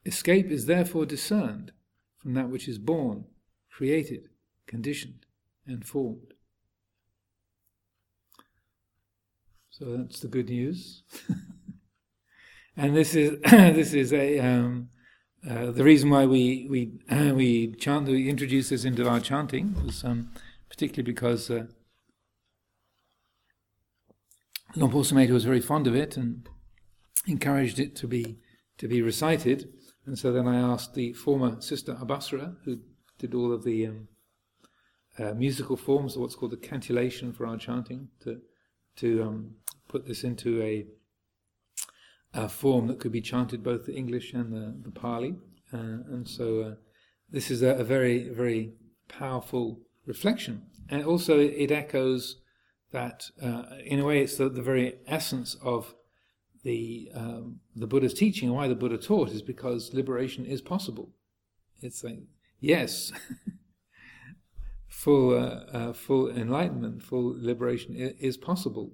[0.05, 1.71] escape is therefore discerned
[2.17, 3.25] from that which is born,
[3.69, 4.29] created,
[4.67, 5.25] conditioned
[5.65, 6.33] and formed.
[9.69, 11.03] So that's the good news.
[12.77, 14.89] and this is this is a um,
[15.49, 19.75] uh, the reason why we we uh, we chant we introduce this into our chanting
[19.83, 20.31] was um,
[20.69, 21.65] particularly because uh,
[24.75, 26.47] Sumedho was very fond of it and
[27.27, 28.37] encouraged it to be
[28.77, 29.73] to be recited.
[30.05, 32.79] And so then I asked the former sister Abasra, who
[33.17, 34.07] did all of the um,
[35.17, 38.41] uh, musical forms, what's called the cantillation for our chanting, to
[38.97, 39.55] to um,
[39.87, 40.85] put this into a,
[42.33, 45.35] a, form that could be chanted both the English and the, the Pali.
[45.73, 46.75] Uh, and so uh,
[47.29, 48.73] this is a, a, very, very
[49.07, 50.63] powerful reflection.
[50.89, 52.41] And also it echoes
[52.91, 55.93] that, uh, in a way, it's the, the, very essence of
[56.63, 58.51] the, um, the Buddha's teaching.
[58.51, 61.09] Why the Buddha taught is because liberation is possible.
[61.81, 62.19] It's like,
[62.59, 63.11] yes.
[64.95, 68.93] full uh, uh, full enlightenment, full liberation is possible,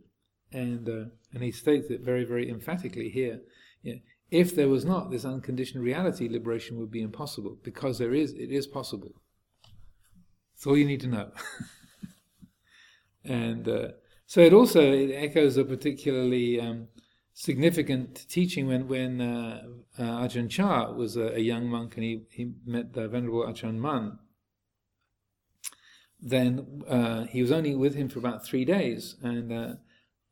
[0.51, 3.41] and uh, and he states it very very emphatically here.
[3.83, 3.95] Yeah.
[4.31, 7.57] If there was not this unconditioned reality, liberation would be impossible.
[7.63, 9.11] Because there is, it is possible.
[10.53, 11.31] That's all you need to know.
[13.25, 13.87] and uh,
[14.25, 16.87] so it also it echoes a particularly um,
[17.33, 19.63] significant teaching when when uh,
[19.99, 23.77] uh, Ajahn Chah was a, a, young monk and he, he met the Venerable Ajahn
[23.77, 24.17] Mun.
[26.21, 29.73] Then uh, he was only with him for about three days, and uh,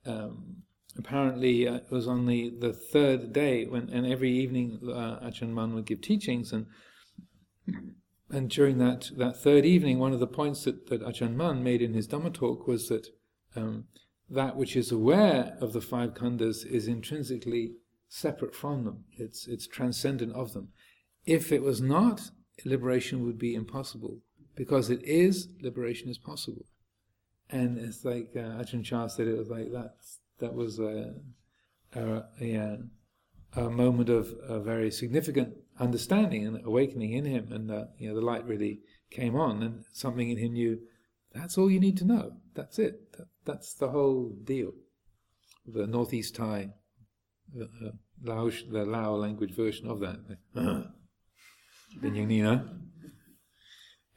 [0.06, 0.64] um,
[0.98, 5.50] apparently uh, it was on the, the third day when, and every evening uh, Ajahn
[5.50, 6.68] Mun would give teachings, and
[8.32, 11.82] and during that, that third evening, one of the points that, that Ajahn Mun made
[11.82, 13.08] in his Dhamma talk was that
[13.56, 13.86] um,
[14.30, 17.74] that which is aware of the five khandhas is intrinsically
[18.08, 19.06] separate from them.
[19.18, 20.70] It's it's transcendent of them.
[21.26, 22.30] If it was not,
[22.64, 24.20] liberation would be impossible.
[24.60, 26.66] Because it is, liberation is possible.
[27.50, 31.14] And it's like uh, Ajahn Chah said, it was like that's that was a,
[31.96, 32.78] a, a,
[33.56, 38.16] a moment of a very significant understanding and awakening in him, and uh, you know
[38.16, 40.78] the light really came on, and something in him knew
[41.34, 42.34] that's all you need to know.
[42.54, 43.14] That's it.
[43.14, 44.74] That, that's the whole deal.
[45.66, 46.72] The Northeast Thai,
[47.56, 47.92] the, uh,
[48.26, 50.20] Lao, the Lao language version of that.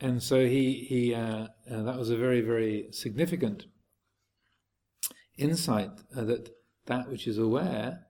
[0.03, 3.67] and so he he uh, uh, that was a very very significant
[5.38, 6.51] insight uh, that
[6.87, 8.07] that which is aware,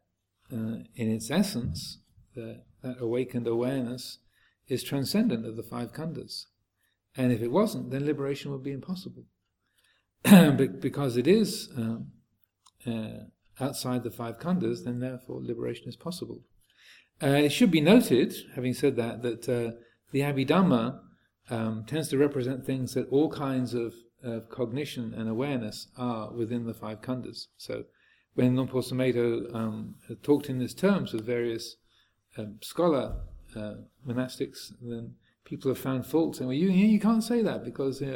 [0.50, 1.98] uh, in its essence,
[2.34, 4.18] the, that awakened awareness,
[4.66, 6.46] is transcendent of the five khandhas.
[7.14, 9.24] And if it wasn't, then liberation would be impossible.
[10.22, 12.12] but because it is um,
[12.86, 13.24] uh,
[13.60, 16.40] outside the five khandhas, then therefore liberation is possible.
[17.22, 20.98] Uh, it should be noted, having said that, that the Abhidhamma
[21.50, 26.66] um, tends to represent things that all kinds of of cognition and awareness are within
[26.66, 27.48] the five khandhas.
[27.56, 27.84] So
[28.34, 31.76] when Luang Por Sumedho um, talked in these terms with various
[32.38, 33.16] um, scholar
[33.56, 33.74] uh,
[34.06, 38.06] monastics, then people have found fault saying, well, you, you can't say that because uh,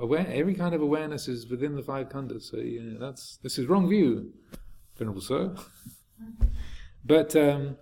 [0.00, 2.50] aware, every kind of awareness is within the five khandhas.
[2.50, 4.32] So you know, that's, this is wrong view,
[4.98, 5.54] Venerable Sir.
[7.04, 7.76] but um,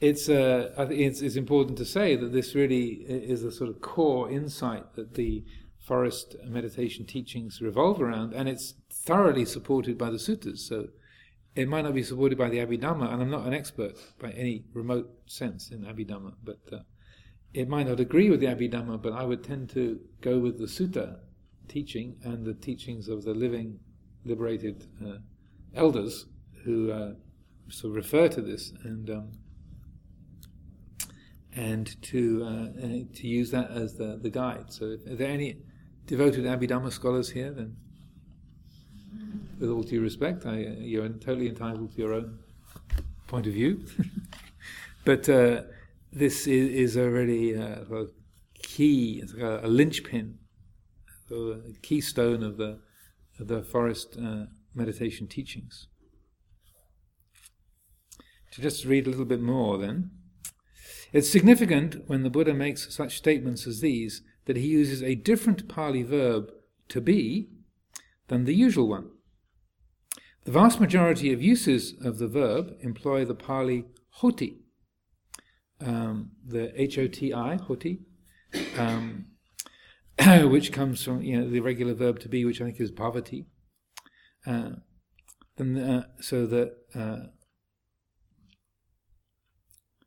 [0.00, 3.70] it's, uh, I think it's, it's important to say that this really is a sort
[3.70, 5.44] of core insight that the
[5.78, 10.58] forest meditation teachings revolve around, and it's thoroughly supported by the suttas.
[10.58, 10.88] So
[11.54, 14.64] it might not be supported by the Abhidhamma, and I'm not an expert by any
[14.74, 16.78] remote sense in Abhidhamma, but uh,
[17.54, 20.66] it might not agree with the Abhidhamma, but I would tend to go with the
[20.66, 21.18] sutta
[21.68, 23.78] teaching and the teachings of the living,
[24.24, 25.18] liberated uh,
[25.74, 26.26] elders
[26.64, 27.12] who uh,
[27.68, 29.32] sort of refer to this and um,
[31.56, 34.72] and to uh, to use that as the, the guide.
[34.72, 35.56] So, are there any
[36.06, 37.76] devoted Abhidhamma scholars here, then
[39.58, 42.38] with all due respect, I, you're totally entitled to your own
[43.26, 43.84] point of view.
[45.04, 45.62] but uh,
[46.12, 48.06] this is, is a really uh, a
[48.54, 50.38] key, a, a linchpin,
[51.30, 52.80] a keystone of the
[53.38, 55.88] of the forest uh, meditation teachings.
[58.52, 60.10] To just read a little bit more, then.
[61.16, 65.66] It's significant when the Buddha makes such statements as these that he uses a different
[65.66, 66.52] Pali verb,
[66.90, 67.48] to be,
[68.28, 69.08] than the usual one.
[70.44, 74.58] The vast majority of uses of the verb employ the Pali hoti,
[75.80, 78.00] um, the H-O-T-I, hoti,
[78.76, 79.24] um,
[80.50, 83.46] which comes from you know the regular verb to be, which I think is bhavati.
[84.46, 84.72] Uh,
[85.58, 87.30] uh, so that uh,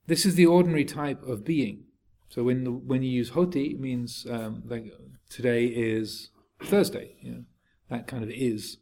[0.09, 1.85] this is the ordinary type of being.
[2.29, 4.91] So when the, when you use hoti, it means um, like
[5.29, 6.29] today is
[6.63, 7.15] Thursday.
[7.21, 7.43] You know,
[7.89, 8.77] that kind of is.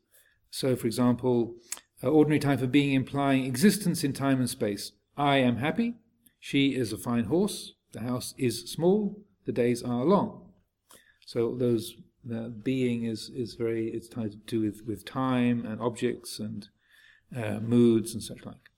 [0.49, 1.55] So, for example,
[2.03, 4.93] uh, ordinary type of being implying existence in time and space.
[5.15, 5.95] I am happy.
[6.39, 7.73] She is a fine horse.
[7.91, 9.21] The house is small.
[9.45, 10.51] The days are long.
[11.25, 11.93] So those
[12.63, 16.67] being is is very it's tied to do with with time and objects and
[17.35, 18.69] uh, moods and such like.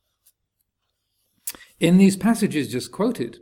[1.79, 3.39] In these passages just quoted,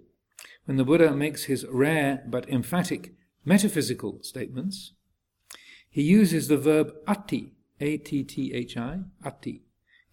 [0.65, 4.93] when the Buddha makes his rare but emphatic metaphysical statements,
[5.89, 9.61] he uses the verb atthi, A-T-T-H-I, atthi,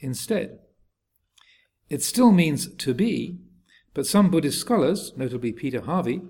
[0.00, 0.60] instead.
[1.90, 3.40] It still means to be,
[3.92, 6.22] but some Buddhist scholars, notably Peter Harvey,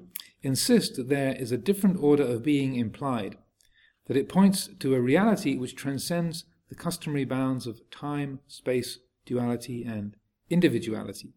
[0.43, 3.37] insist that there is a different order of being implied,
[4.07, 9.85] that it points to a reality which transcends the customary bounds of time, space, duality,
[9.85, 10.17] and
[10.51, 11.35] individuality.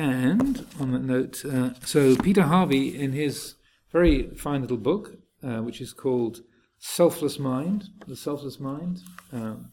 [0.00, 3.56] And on that note, uh, so Peter Harvey, in his
[3.92, 6.40] very fine little book, uh, which is called
[6.78, 9.72] Selfless Mind, the Selfless Mind, um,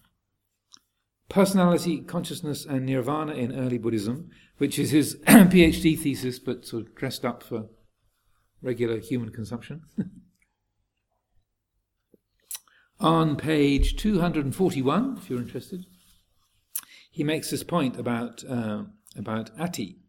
[1.30, 6.94] Personality, Consciousness, and Nirvana in Early Buddhism, which is his PhD thesis, but sort of
[6.94, 7.70] dressed up for
[8.62, 9.84] regular human consumption.
[13.00, 15.86] On page 241, if you're interested,
[17.10, 18.84] he makes this point about, uh,
[19.16, 20.00] about atthi.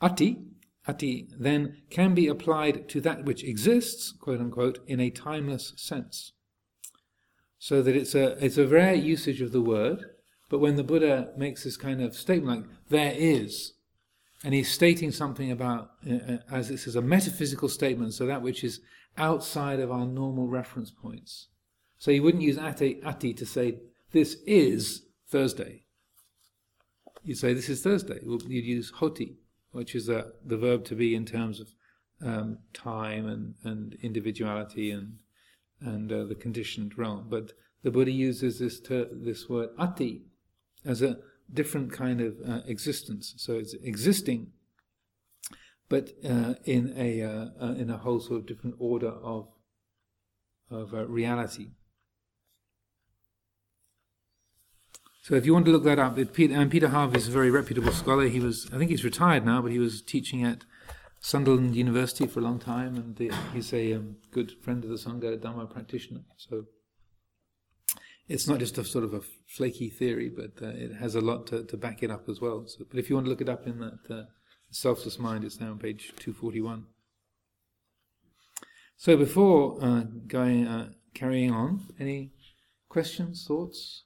[0.00, 0.44] Atthi,
[0.86, 6.32] atthi then can be applied to that which exists, quote unquote, in a timeless sense.
[7.58, 10.04] So that it's a, it's a rare usage of the word,
[10.48, 13.74] but when the Buddha makes this kind of statement like, there is,
[14.44, 18.42] and he's stating something about, uh, uh as this is a metaphysical statement, so that
[18.42, 18.80] which is
[19.16, 21.48] outside of our normal reference points.
[21.98, 23.80] So you wouldn't use atthi, atthi to say,
[24.12, 25.84] this is Thursday.
[27.24, 28.20] You'd say, this is Thursday.
[28.22, 29.36] You'd use hoti,
[29.72, 31.68] which is uh, the verb to be in terms of
[32.24, 35.18] um, time and, and individuality and,
[35.80, 37.26] and uh, the conditioned realm.
[37.28, 37.52] But
[37.82, 40.22] the Buddha uses this, ter- this word atthi
[40.84, 41.18] as a
[41.52, 43.34] different kind of uh, existence.
[43.36, 44.48] So it's existing,
[45.88, 49.48] but uh, in a uh, uh, in a whole sort of different order of
[50.70, 51.70] of reality.
[55.22, 57.50] So if you want to look that up, Peter, and Peter Harvey is a very
[57.50, 58.28] reputable scholar.
[58.28, 60.64] He was, I think he's retired now, but he was teaching at
[61.20, 64.96] Sunderland University for a long time, and the, he's a um, good friend of the
[64.96, 66.20] Sangha Dhamma practitioner.
[66.36, 66.66] So
[68.28, 71.46] it's not just a sort of a flaky theory, but uh, it has a lot
[71.48, 72.64] to, to back it up as well.
[72.66, 74.22] So, but if you want to look it up in that uh,
[74.70, 76.86] selfless mind, it's now on page 241.
[78.96, 82.32] So before uh, going uh, carrying on, any
[82.88, 84.04] questions, thoughts?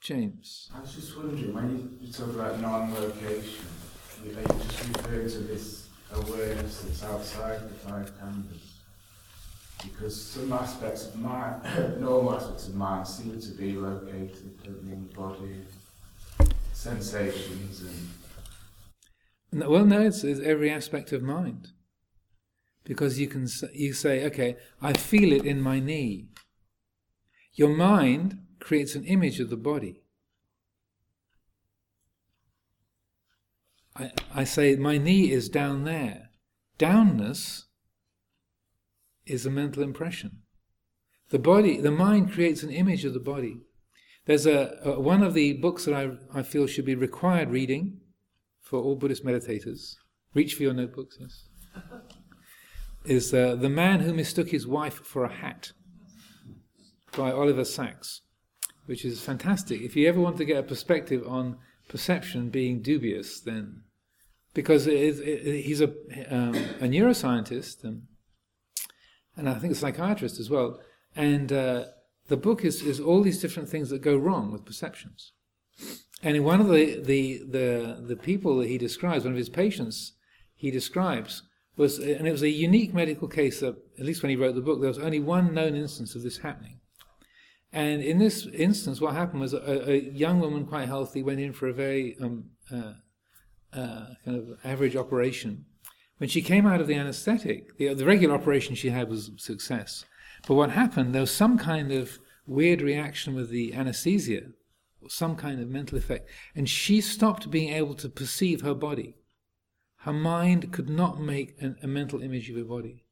[0.00, 0.70] James.
[0.74, 3.66] I was just wondering, when you, talk about non-location,
[4.22, 8.60] are you just referring to this awareness that's outside the five khandhas?
[9.82, 11.62] Because some aspects of mind,
[12.00, 15.56] normal aspects of mind, seem to be located in the body,
[16.72, 17.82] sensations
[19.52, 19.68] and.
[19.68, 21.68] well, no, it's, it's every aspect of mind.
[22.84, 26.28] Because you can you say, okay, I feel it in my knee.
[27.54, 30.02] Your mind creates an image of the body.
[33.96, 36.30] I, I say, my knee is down there.
[36.78, 37.64] Downness
[39.26, 40.42] is a mental impression.
[41.30, 43.58] The body, the mind creates an image of the body.
[44.26, 48.00] There's a, a, one of the books that I, I feel should be required reading
[48.60, 49.94] for all Buddhist meditators.
[50.34, 51.48] Reach for your notebooks, yes.
[53.04, 55.72] Is uh, The Man Who Mistook His Wife for a Hat
[57.16, 58.22] by Oliver Sacks
[58.90, 59.80] which is fantastic.
[59.82, 63.82] If you ever want to get a perspective on perception being dubious, then
[64.52, 65.90] because it he's a,
[66.28, 68.02] um, a neuroscientist and,
[69.36, 70.80] and I think a psychiatrist as well,
[71.14, 71.84] and uh,
[72.26, 75.34] the book is, is all these different things that go wrong with perceptions.
[76.20, 79.48] And in one of the, the, the, the people that he describes, one of his
[79.48, 80.14] patients
[80.56, 81.44] he describes,
[81.76, 84.60] was, and it was a unique medical case that, at least when he wrote the
[84.60, 86.79] book, there was only one known instance of this happening.
[87.72, 91.52] And in this instance, what happened was a, a young woman, quite healthy, went in
[91.52, 92.94] for a very um, uh,
[93.72, 95.66] uh, kind of average operation.
[96.18, 99.38] When she came out of the anesthetic, the, the regular operation she had was a
[99.38, 100.04] success.
[100.46, 104.48] But what happened, there was some kind of weird reaction with the anesthesia,
[105.08, 109.14] some kind of mental effect, and she stopped being able to perceive her body.
[109.98, 113.04] Her mind could not make an, a mental image of her body.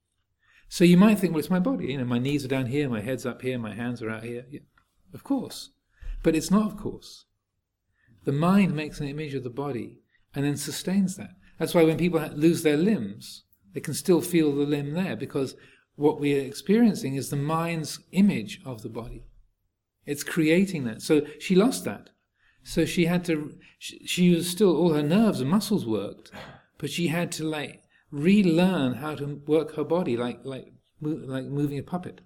[0.69, 1.87] So you might think, well, it's my body.
[1.87, 4.25] You know, my knees are down here, my head's up here, my hands are out
[4.25, 4.45] here.
[4.51, 4.61] Yeah,
[5.15, 5.71] of course.
[6.23, 7.25] But it's not of course.
[8.25, 10.01] The mind makes an image of the body
[10.35, 11.31] and then sustains that.
[11.59, 15.57] That's why when people lose their limbs, they can still feel the limb there because
[15.97, 19.25] what we are experiencing is the mind's image of the body.
[20.07, 21.03] It's creating that.
[21.03, 22.11] So she lost that.
[22.63, 26.31] So she had to, she, she was still, all her nerves and muscles worked,
[26.77, 31.79] but she had to like relearn how to work her body like like like moving
[31.79, 32.21] a puppet.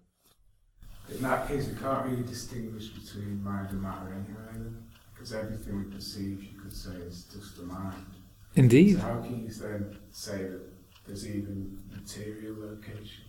[1.10, 4.70] In that case, we can't really distinguish between mind and matter anyway,
[5.12, 8.06] because everything we perceive, you could say, is just the mind.
[8.54, 8.96] Indeed.
[8.96, 10.62] So how can you then say that
[11.06, 13.24] there's even material location?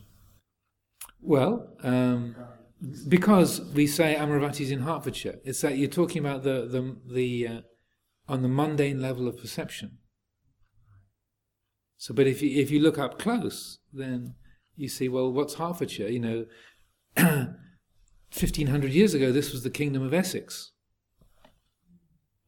[1.22, 2.36] Well, um,
[3.08, 7.48] because we say Amaravati is in Hertfordshire, it's that you're talking about the the the
[7.48, 7.62] uh,
[8.28, 9.98] on the mundane level of perception.
[12.04, 14.36] So, but if you if you look up close, then
[14.76, 16.10] you see, well, what's Hertfordshire?
[16.10, 16.46] You
[17.16, 17.56] know,
[18.30, 20.74] fifteen hundred years ago, this was the kingdom of Essex.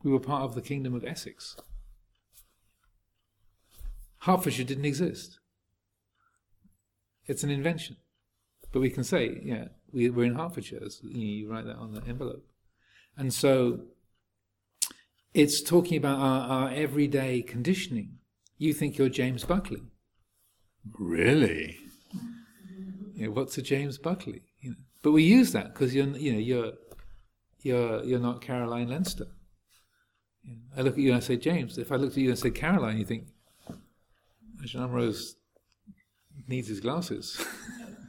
[0.03, 1.55] We were part of the kingdom of Essex.
[4.23, 5.39] Hertfordshire didn't exist.
[7.25, 7.95] It's an invention
[8.73, 10.89] But we can say, yeah, we, we're in Hertfordshire.
[10.89, 12.45] So, you, you write that on the envelope.
[13.15, 13.85] And so
[15.33, 18.17] it's talking about our, our everyday conditioning.
[18.57, 19.83] You think you're James Buckley.
[20.97, 21.77] Really?
[23.15, 24.43] You know, what's a James Buckley?
[24.59, 26.71] You know, but we use that because you're, you know, you're,
[27.61, 29.27] you're, you're not Caroline Lenster.
[30.43, 31.77] You know, I look at you and I say James.
[31.77, 33.27] If I looked at you and said Caroline, you think
[34.63, 35.35] Ajahn Rose
[36.47, 37.43] needs his glasses.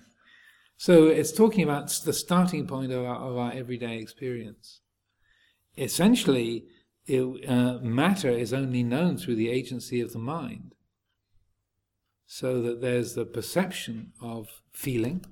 [0.77, 4.81] so it's talking about the starting point of our, of our everyday experience.
[5.77, 6.67] Essentially,
[7.07, 10.75] it, uh, matter is only known through the agency of the mind.
[12.27, 15.25] So that there's the perception of feeling.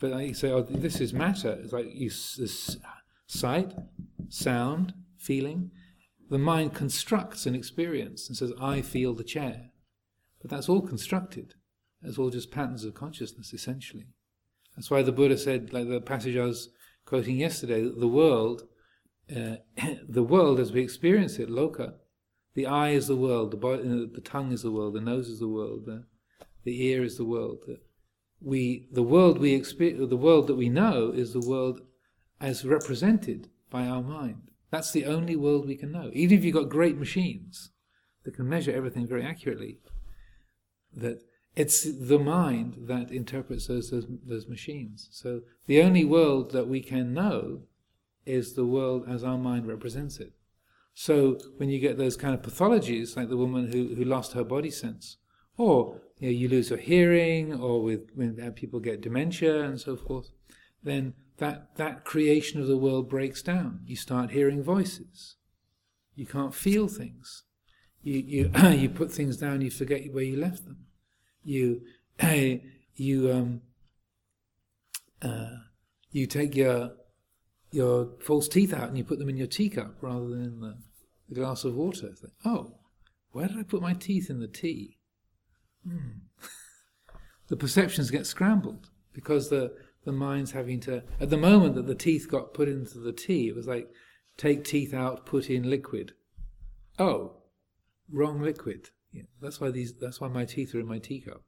[0.00, 1.58] But you say, oh, this is matter.
[1.62, 2.78] It's like you this
[3.26, 3.74] sight,
[4.28, 5.70] sound, feeling.
[6.30, 9.70] The mind constructs an experience and says, I feel the chair.
[10.40, 11.54] But that's all constructed.
[12.02, 14.06] That's all just patterns of consciousness, essentially.
[14.74, 16.70] That's why the Buddha said, like the passage I was
[17.04, 18.64] quoting yesterday, that the world
[19.34, 19.56] uh,
[20.08, 21.94] the world as we experience it, loka,
[22.54, 25.28] the eye is the world, the, body, uh, the tongue is the world, the nose
[25.28, 26.04] is the world, the,
[26.64, 27.58] the ear is the world.
[27.66, 27.80] The,
[28.40, 31.80] we, the world we experience, the world that we know is the world
[32.40, 34.50] as represented by our mind.
[34.70, 36.10] That's the only world we can know.
[36.12, 37.70] Even if you've got great machines
[38.24, 39.78] that can measure everything very accurately,
[40.94, 41.22] that
[41.56, 45.08] it's the mind that interprets those, those, those machines.
[45.12, 47.62] So the only world that we can know
[48.26, 50.32] is the world as our mind represents it.
[50.94, 54.44] So when you get those kind of pathologies, like the woman who, who lost her
[54.44, 55.16] body sense,
[55.56, 59.96] or you, know, you lose your hearing, or with when people get dementia and so
[59.96, 60.30] forth,
[60.82, 63.80] then that, that creation of the world breaks down.
[63.86, 65.36] You start hearing voices.
[66.14, 67.42] You can't feel things.
[68.02, 70.86] You, you, you put things down, you forget where you left them.
[71.42, 71.82] You,
[72.94, 73.62] you, um,
[75.20, 75.56] uh,
[76.12, 76.92] you take your
[77.74, 80.76] your false teeth out and you put them in your teacup rather than in the,
[81.28, 82.10] the glass of water.
[82.22, 82.78] Like, oh,
[83.32, 84.98] where did I put my teeth in the tea?
[85.86, 86.20] Hmm.
[87.48, 91.02] the perceptions get scrambled because the, the mind's having to.
[91.20, 93.88] At the moment that the teeth got put into the tea, it was like
[94.36, 96.12] take teeth out, put in liquid.
[96.98, 97.42] Oh,
[98.10, 98.90] wrong liquid.
[99.12, 99.94] Yeah, that's why these.
[99.94, 101.42] That's why my teeth are in my teacup.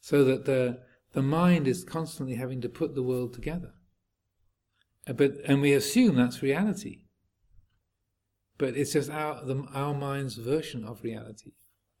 [0.00, 0.80] So that the
[1.12, 3.72] the mind is constantly having to put the world together.
[5.12, 7.02] But and we assume that's reality.
[8.58, 11.52] But it's just our the, our mind's version of reality.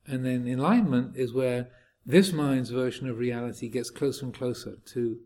[0.06, 1.68] And then enlightenment is where
[2.04, 5.18] this mind's version of reality gets closer and closer to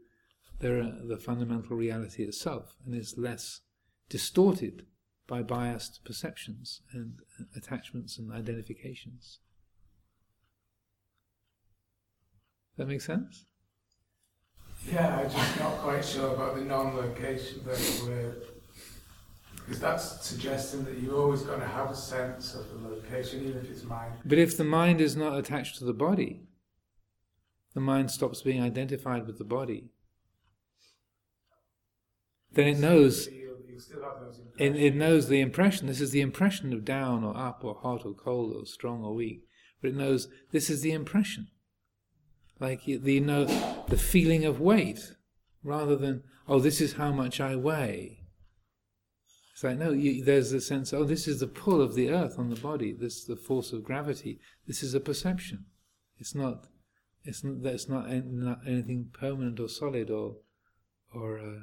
[0.59, 3.61] the, the fundamental reality itself and is less
[4.09, 4.87] distorted
[5.27, 7.15] by biased perceptions and
[7.57, 9.39] attachments and identifications.
[12.77, 13.47] Does that make sense?
[14.91, 18.35] Yeah, I'm just not quite sure about the non-location bit where,
[19.57, 23.63] because that's suggesting that you're always going to have a sense of the location, even
[23.63, 24.13] if it's mind.
[24.25, 26.43] But if the mind is not attached to the body,
[27.73, 29.89] the mind stops being identified with the body.
[32.53, 33.29] Then it knows.
[34.57, 35.89] It, it knows the impression.
[35.89, 39.15] This is the impression of down or up or hot or cold or strong or
[39.15, 39.43] weak.
[39.81, 41.49] But it knows this is the impression.
[42.61, 43.45] Like you, you know,
[43.89, 45.15] the feeling of weight,
[45.63, 48.21] rather than oh, this is how much I weigh.
[49.53, 50.93] It's like no, you, there's a sense.
[50.93, 52.93] Oh, this is the pull of the earth on the body.
[52.93, 54.41] This is the force of gravity.
[54.67, 55.67] This is a perception.
[56.19, 56.67] It's not.
[57.25, 57.65] It's not.
[57.65, 60.37] It's not, not anything permanent or solid or
[61.13, 61.61] or uh,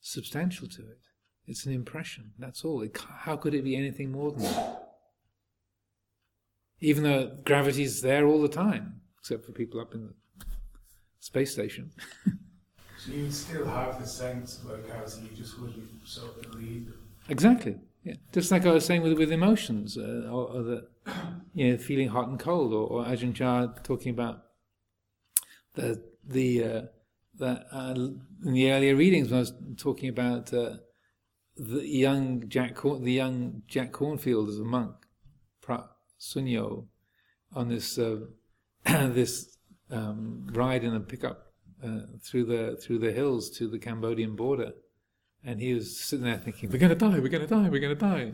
[0.00, 0.98] substantial to it.
[1.46, 2.32] It's an impression.
[2.38, 2.82] That's all.
[2.82, 4.88] It, how could it be anything more than that?
[6.80, 10.14] Even though gravity's there all the time, except for people up in the
[11.22, 11.92] space station.
[12.98, 16.98] so you'd still have the sense of locality, you just wouldn't sort of believe them.
[17.28, 17.78] Exactly.
[18.02, 18.14] Yeah.
[18.32, 20.88] Just like I was saying with with emotions, uh, or, or, the
[21.54, 24.42] you know feeling hot and cold, or, or Ajahn Chah talking about
[25.74, 26.82] the the uh,
[27.38, 27.94] that uh,
[28.44, 30.78] in the earlier readings when I was talking about uh,
[31.56, 34.96] the young Jack Corn- the young Jack Kornfield as a monk,
[35.60, 35.86] Prat
[36.20, 36.86] Sunyo,
[37.54, 38.18] on this uh,
[38.84, 39.51] this
[39.92, 41.52] um, ride in a pickup
[41.84, 44.72] uh, through the through the hills to the Cambodian border,
[45.44, 47.18] and he was sitting there thinking, "We're going to die!
[47.18, 47.68] We're going to die!
[47.68, 48.32] We're going to die!"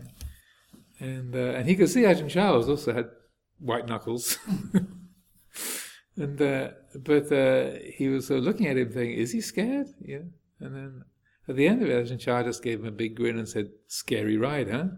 [1.01, 3.11] And uh, and he could see Ajahn Chah's also had
[3.59, 4.39] white knuckles,
[6.17, 9.89] and uh, but uh, he was sort of looking at him, thinking, "Is he scared?"
[10.01, 10.23] Yeah,
[10.61, 11.05] and then.
[11.51, 13.71] At the end of it, Ajahn Chah just gave him a big grin and said,
[13.87, 14.89] "Scary ride, huh?"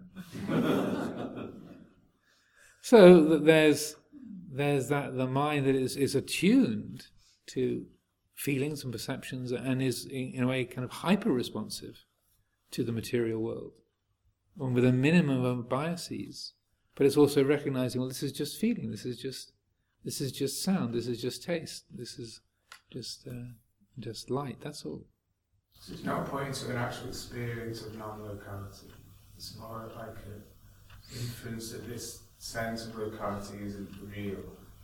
[2.82, 3.94] so there's
[4.50, 7.06] there's that the mind that is, is attuned
[7.46, 7.86] to
[8.34, 12.04] feelings and perceptions and is, in in a way, kind of hyper responsive
[12.72, 13.72] to the material world,
[14.58, 16.54] and with a minimum of biases.
[16.96, 19.52] But it's also recognizing, well, this is just feeling, this is just,
[20.04, 22.40] this is just sound, this is just taste, this is
[22.92, 23.52] just, uh,
[23.98, 24.58] just light.
[24.60, 25.06] That's all.
[25.80, 28.88] So it's not pointing to an actual experience of non-locality.
[29.36, 30.42] It's more like an
[31.14, 34.38] inference that this sense of locality isn't real.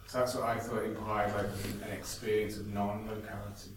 [0.07, 3.71] So that's what I thought implied, like an experience of non-locality,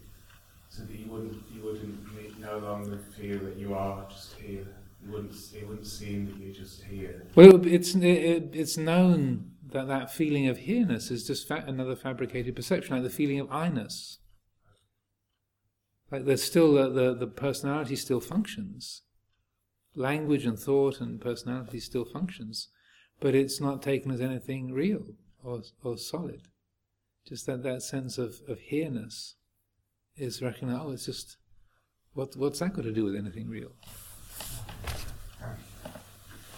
[0.68, 4.66] so that you wouldn't you wouldn't no longer feel that you are just here.
[5.02, 7.26] You wouldn't it wouldn't seem that you're just here.
[7.34, 12.54] Well, it's it, it's known that that feeling of here-ness is just fa- another fabricated
[12.54, 14.18] perception, like the feeling of I-ness.
[16.10, 19.02] Like there's still the, the, the personality still functions,
[19.94, 22.68] language and thought and personality still functions,
[23.20, 25.04] but it's not taken as anything real
[25.44, 26.42] or or solid.
[27.26, 29.36] Just that that sense of of here-ness
[30.16, 30.82] is recognized.
[30.82, 31.36] Oh, it's just
[32.14, 33.72] what what's that got to do with anything real?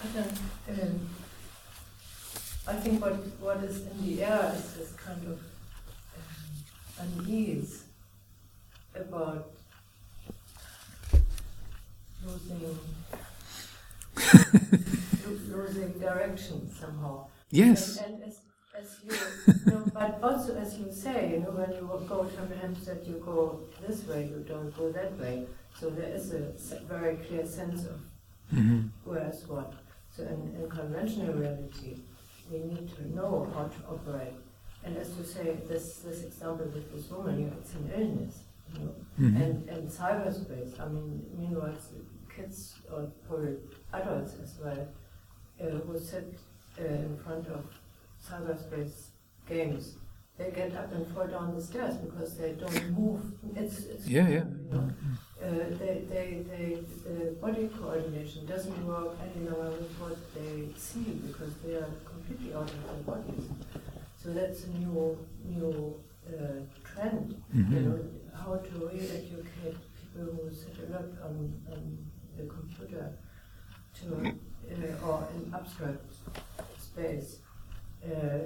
[0.05, 0.07] I
[2.67, 5.41] I think what, what is in the air is this kind of
[7.01, 7.85] um, unease
[8.95, 9.51] about
[12.25, 12.79] losing, lo-
[15.31, 17.27] losing direction somehow.
[17.51, 17.99] Yes.
[17.99, 18.41] And, and as,
[18.79, 22.57] as you, you know, but also as you say, you know, when you go to
[22.61, 25.47] Hampstead, you go this way, you don't go that way.
[25.79, 26.53] So there is a
[26.89, 28.01] very clear sense of
[28.51, 29.73] hmm whereas what.
[30.15, 31.97] So in, in conventional reality,
[32.51, 34.35] we need to know how to operate.
[34.85, 38.41] And as you say, this, this example with this woman, you know, it's an illness,
[38.75, 38.95] you know.
[39.17, 41.89] hmm And, and cyberspace, I mean, meanwhile, it's
[42.35, 43.57] kids or probably
[43.93, 44.87] adults as well,
[45.63, 46.39] uh, who sit
[46.81, 47.65] uh, in front of
[48.29, 49.07] cyberspace
[49.49, 49.95] games,
[50.39, 53.21] they get up and fall down the stairs because they don't move.
[53.57, 54.45] It's, it's Yeah, yeah.
[54.45, 54.91] You know?
[55.43, 55.49] Uh,
[55.81, 61.53] they, they, they, the body coordination doesn't work any longer with what they see because
[61.65, 63.49] they are completely out of their bodies.
[64.23, 67.85] So that's a new, new uh, trend you Mhm.
[67.85, 67.99] know,
[68.35, 71.99] how to re-educate people who sit a lot on, on
[72.37, 73.13] the computer
[74.03, 76.05] to, uh, or in abstract
[76.79, 77.39] space,
[78.05, 78.41] uh,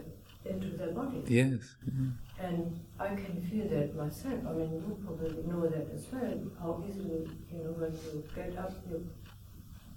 [0.44, 1.22] into their body.
[1.26, 1.74] Yes.
[1.88, 2.12] Mhm.
[2.38, 4.40] And I can feel that myself.
[4.46, 6.38] I mean, you probably know that as well.
[6.60, 9.06] How easily, you know, when you get up, you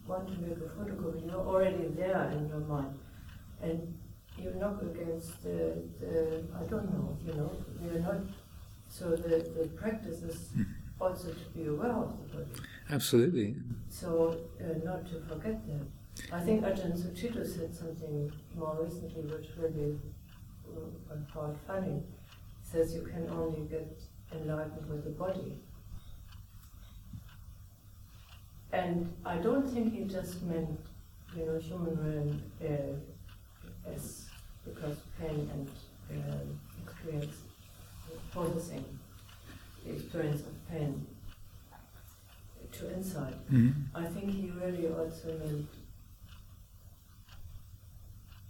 [0.08, 2.98] want to make a photocopy, you're already there in your mind.
[3.62, 3.94] And
[4.38, 7.52] you knock against the, the I don't know, you know,
[7.82, 8.22] we are not.
[8.90, 10.50] So the, the practice is
[11.00, 12.52] also to be aware of the body.
[12.90, 13.56] Absolutely.
[13.90, 16.34] So uh, not to forget that.
[16.34, 19.98] I think Ajahn Sucitto said something more recently which really
[20.68, 22.02] uh, I found funny.
[22.64, 24.00] Says you can only get
[24.34, 25.54] enlightened with the body.
[28.72, 30.80] And I don't think he just meant,
[31.36, 34.28] you know, human realm uh, as
[34.66, 35.70] because pain and
[36.12, 37.38] um experience,
[38.32, 38.99] processing the
[39.86, 41.06] experience of pain
[42.72, 43.36] to insight.
[43.52, 43.74] Mhm.
[43.96, 45.68] I think he really also meant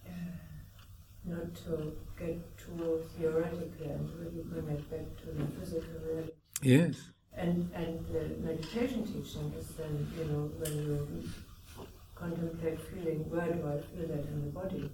[0.05, 0.11] uh,
[1.25, 6.33] not to get too theoretical and really bring it back to the physical reality.
[6.61, 6.95] Yes.
[7.33, 11.29] And and the meditation teaching is then, you know, when you
[12.15, 14.91] contemplate feeling, where do I feel that in the body?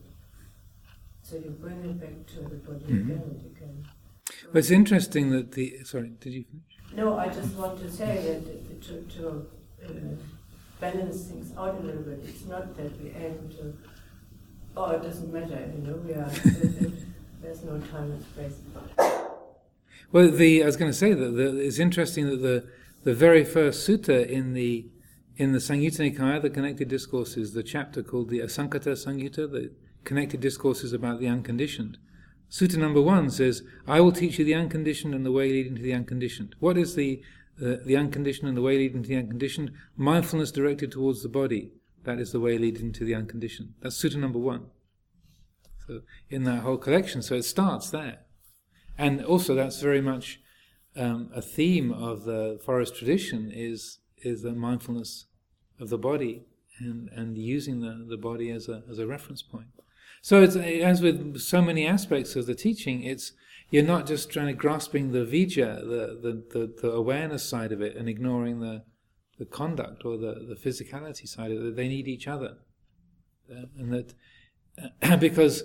[1.23, 3.01] So you bring it back to the body Mhm.
[3.01, 3.85] again and again.
[4.51, 6.95] But it's interesting that the sorry, did you finish?
[6.95, 9.47] No, I just want to say that to, to
[9.83, 9.91] uh,
[10.79, 12.21] balance things out a little bit.
[12.25, 13.77] It's not that we aim to,
[14.77, 16.29] oh, it doesn't matter, you know, we are,
[17.41, 18.53] there's no time and space.
[20.11, 22.67] Well, the I was going to say that the, it's interesting that the
[23.03, 24.85] the very first sutta in the
[25.37, 29.71] in the Samyutta Nikaya, the connected discourses, the chapter called the Asankata Samyutta, the
[30.05, 31.97] connected discourses about the unconditioned.
[32.49, 35.81] Sutta number one says, "I will teach you the unconditioned and the way leading to
[35.81, 37.21] the unconditioned." What is the
[37.61, 39.71] uh, the unconditioned and the way leading to the unconditioned?
[39.95, 41.71] Mindfulness directed towards the body.
[42.03, 43.73] That is the way leading to the unconditioned.
[43.81, 44.67] That's sutta number one.
[45.87, 48.19] So in that whole collection, so it starts there.
[48.97, 50.39] And also, that's very much
[50.95, 55.25] um, a theme of the forest tradition is is the mindfulness
[55.79, 56.45] of the body
[56.79, 59.67] and, and using the, the body as a as a reference point.
[60.25, 63.33] So it's as with so many aspects of the teaching, it's
[63.69, 67.79] you're not just trying to grasping the vijja, the, the, the, the awareness side of
[67.79, 68.81] it, and ignoring the
[69.37, 71.75] the conduct or the, the physicality side of it.
[71.75, 72.57] They need each other,
[73.51, 75.61] uh, and that because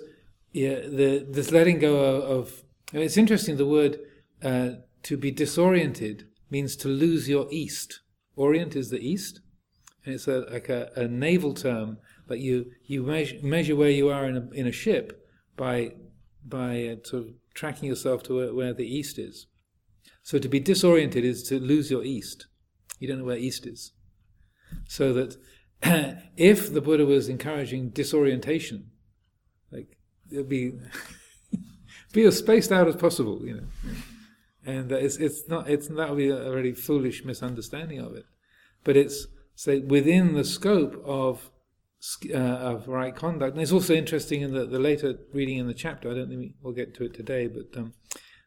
[0.51, 3.97] yeah, the this letting go of, of it's interesting the word
[4.43, 8.01] uh, to be disoriented means to lose your east.
[8.35, 9.41] Orient is the east,
[10.05, 11.97] and it's a, like a, a naval term.
[12.31, 15.27] But you you measure, measure where you are in a, in a ship
[15.57, 15.95] by
[16.47, 19.47] by uh, sort of tracking yourself to where, where the east is.
[20.23, 22.47] So to be disoriented is to lose your east.
[22.99, 23.91] You don't know where east is.
[24.87, 25.35] So that
[26.37, 28.91] if the Buddha was encouraging disorientation,
[29.69, 29.97] like
[30.31, 30.79] it'd be
[32.13, 33.67] be as spaced out as possible, you know.
[34.65, 38.23] And it's it's not it's that would be a really foolish misunderstanding of it,
[38.85, 41.50] but it's say within the scope of
[42.33, 43.53] uh, of right conduct.
[43.53, 46.09] And it's also interesting in the, the later reading in the chapter.
[46.09, 47.93] I don't think we'll get to it today, but um,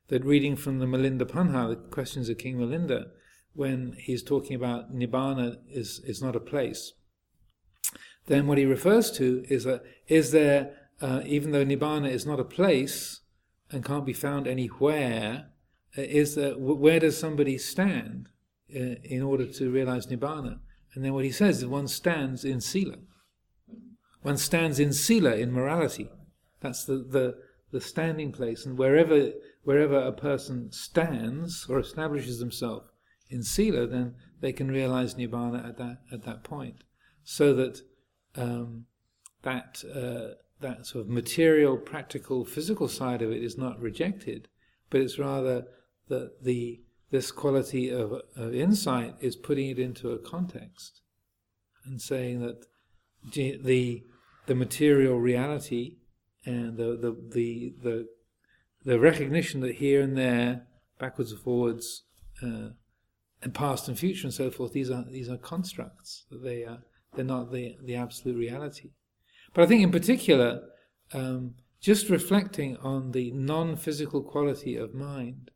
[0.09, 3.07] that reading from the Milinda Panha, the questions of King Milinda,
[3.52, 6.92] when he's talking about nibbana is is not a place.
[8.26, 12.40] Then what he refers to is that is there uh, even though nibbana is not
[12.40, 13.20] a place
[13.70, 15.50] and can't be found anywhere,
[15.96, 18.28] uh, is that where does somebody stand
[18.74, 20.59] uh, in order to realize nibbana?
[20.94, 22.96] And then what he says is one stands in sila.
[24.24, 26.08] One stands in sila, in morality.
[26.62, 27.34] That's the, the,
[27.72, 28.64] the standing place.
[28.64, 29.32] And wherever,
[29.64, 32.88] wherever a person stands or establishes themselves
[33.28, 36.84] in sila, then they can realize nibbana at that, at that point.
[37.22, 37.82] So that
[38.34, 38.86] um,
[39.42, 44.48] that uh, that sort of material, practical, physical side of it is not rejected,
[44.88, 45.66] but it's rather
[46.08, 51.02] that the this quality of, of insight is putting it into a context
[51.84, 52.64] and saying that
[53.62, 54.02] the
[54.47, 55.97] the material reality
[56.45, 58.09] and the the the the,
[58.84, 60.66] the recognition that here and there,
[60.99, 62.05] backwards and forwards,
[62.42, 62.70] uh,
[63.42, 66.82] and past and future and so forth, these are these are constructs they are
[67.14, 68.90] they're not the the absolute reality.
[69.53, 70.62] But I think in particular,
[71.12, 75.51] um, just reflecting on the non-physical quality of mind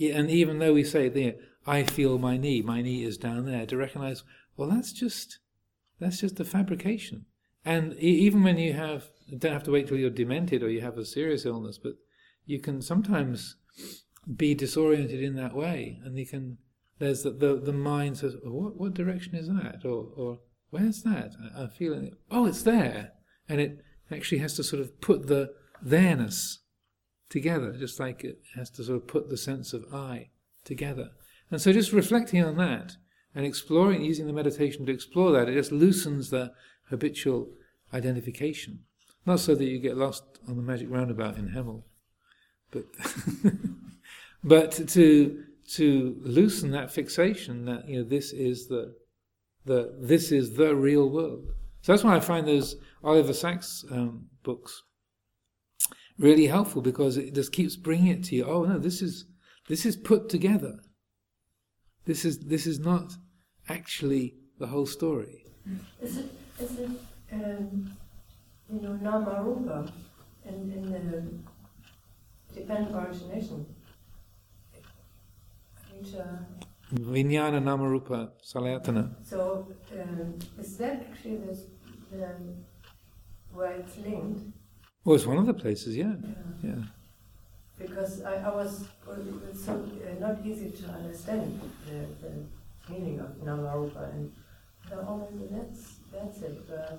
[0.00, 1.34] and even though we say there,
[1.66, 4.24] I feel my knee, my knee is down there, to recognize,
[4.56, 5.38] well, that's just
[6.00, 7.26] that's just a fabrication.
[7.64, 9.04] And even when you have,
[9.38, 11.94] don't have to wait till you're demented or you have a serious illness, but
[12.44, 13.56] you can sometimes
[14.36, 16.58] be disoriented in that way, and you can.
[16.98, 20.38] There's the the, the mind says, oh, what what direction is that, or or
[20.70, 21.34] where's that?
[21.42, 23.12] I, I'm feeling, oh, it's there,
[23.48, 25.52] and it actually has to sort of put the
[25.82, 26.60] there-ness
[27.28, 30.30] together, just like it has to sort of put the sense of I
[30.64, 31.10] together.
[31.50, 32.96] And so just reflecting on that
[33.34, 36.52] and exploring, using the meditation to explore that, it just loosens the
[36.90, 37.48] habitual
[37.92, 38.80] identification.
[39.26, 41.82] Not so that you get lost on the magic roundabout in Hemel,
[42.70, 42.84] but
[44.44, 48.94] but to to loosen that fixation that you know this is the
[49.64, 51.46] the this is the real world.
[51.80, 54.82] So that's why I find those Oliver Sacks um, books
[56.18, 58.44] really helpful because it just keeps bringing it to you.
[58.44, 59.24] Oh no, this is
[59.68, 60.80] this is put together.
[62.04, 63.14] This is this is not
[63.68, 65.44] actually the whole story.
[66.02, 66.30] Is it
[66.60, 66.90] is it
[67.32, 67.90] um,
[68.72, 69.90] you know nama rupa
[70.46, 73.66] in in the dependent origination?
[75.98, 76.24] Which, uh,
[76.92, 79.14] Vijnana Namarupa Salayatana.
[79.24, 81.62] So um, is that actually this,
[82.10, 82.28] the,
[83.52, 84.40] where it's linked?
[85.04, 86.14] Well, it's one of the places, yeah.
[86.22, 86.70] Yeah.
[86.70, 86.82] Yeah.
[87.78, 88.84] Because I, I was
[89.50, 94.32] it's so uh, not easy to understand the, the meaning of Namarupa and
[94.88, 96.58] so, oh, maybe that's that's it.
[96.70, 96.96] Uh,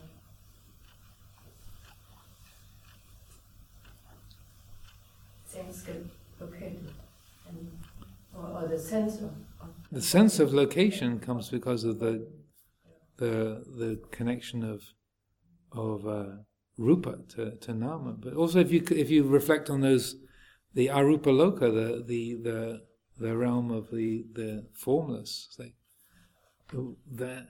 [5.85, 6.05] get
[6.39, 6.91] located,
[7.47, 7.71] and
[8.35, 9.31] or, or the sense of,
[9.91, 12.27] The sense of location comes because of the
[13.17, 14.81] the the connection of
[15.71, 16.25] of uh,
[16.77, 18.13] rupa to, to nama.
[18.13, 20.15] But also, if you if you reflect on those,
[20.73, 22.81] the arupa loka, the the the,
[23.17, 25.55] the realm of the the formless,
[26.73, 27.47] that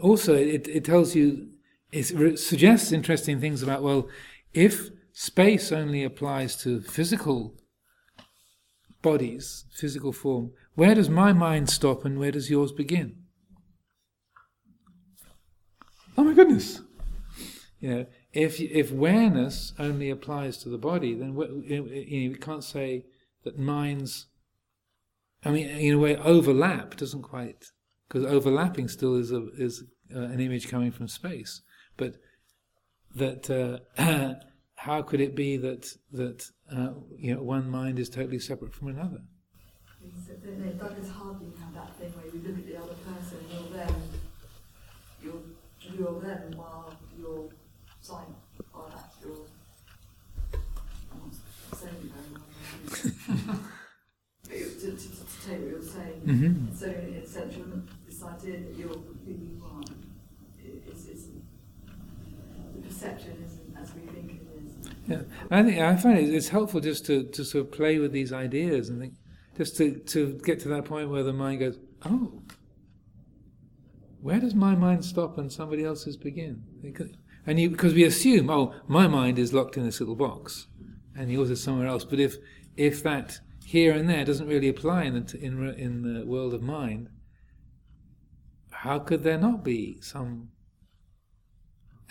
[0.00, 1.48] also it, it tells you
[1.90, 4.08] it suggests interesting things about well,
[4.52, 7.54] if space only applies to physical
[9.00, 13.16] bodies, physical form, where does my mind stop and where does yours begin?
[16.16, 16.82] Oh my goodness!
[17.80, 23.06] You know, if if awareness only applies to the body, then you, know, can't say
[23.44, 24.26] that minds.
[25.44, 27.66] I mean, in a way, overlap doesn't quite
[28.08, 29.84] because overlapping still is a, is
[30.14, 31.62] uh, an image coming from space,
[31.96, 32.16] but
[33.14, 34.34] that uh,
[34.76, 38.88] how could it be that that uh, you know one mind is totally separate from
[38.88, 39.20] another?
[40.02, 43.84] It does hardly have that thing where you look at the other person and you're
[43.86, 43.94] them,
[45.22, 45.42] you're
[45.80, 47.48] you're them while you're
[48.00, 48.34] sign
[48.74, 49.46] or that you're
[51.12, 53.58] I'm not saying very well.
[56.24, 57.54] hmm So in a sense,
[58.30, 59.34] idea that you're i-
[62.74, 64.90] the perception isn't as we think it is.
[65.06, 68.12] Yeah, I think I find it, it's helpful just to, to sort of play with
[68.12, 69.14] these ideas and think,
[69.56, 72.42] just to, to get to that point where the mind goes, oh,
[74.20, 76.62] where does my mind stop and somebody else's begin?
[77.46, 80.66] And you, because we assume, oh, my mind is locked in this little box,
[81.16, 82.04] and yours is somewhere else.
[82.04, 82.36] But if
[82.76, 86.62] if that here and there doesn't really apply in the, in, in the world of
[86.62, 87.08] mind,
[88.82, 90.50] how could there not be some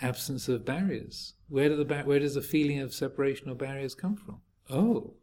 [0.02, 1.32] absence of barriers?
[1.48, 4.42] Where do the ba- where does the feeling of separation or barriers come from?
[4.68, 5.14] Oh,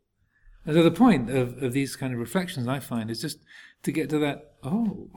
[0.66, 3.38] and so the point of, of these kind of reflections I find is just
[3.84, 5.12] to get to that oh,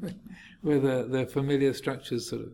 [0.60, 2.52] where the, the familiar structures sort of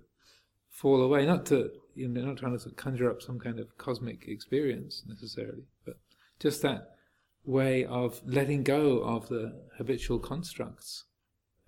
[0.68, 1.26] fall away.
[1.26, 4.28] Not to you know, not trying to sort of conjure up some kind of cosmic
[4.28, 5.96] experience necessarily, but
[6.38, 6.90] just that
[7.44, 11.06] way of letting go of the habitual constructs,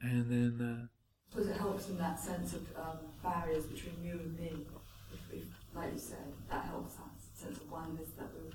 [0.00, 0.84] and then.
[0.84, 0.86] Uh,
[1.32, 4.66] Because it helps in that sense of um, barriers between you and me.
[5.12, 8.52] If, if, like you said, that helps that sense of oneness that we're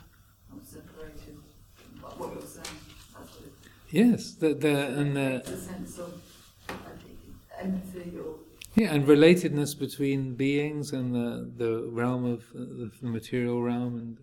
[0.56, 1.38] not separated.
[2.02, 2.78] What what you're saying,
[3.18, 3.54] that's what it
[3.90, 6.22] Yes, the, the, and the, sense of
[7.60, 8.36] empathy or
[8.76, 14.18] yeah, and relatedness between beings and the, the realm of uh, the material realm and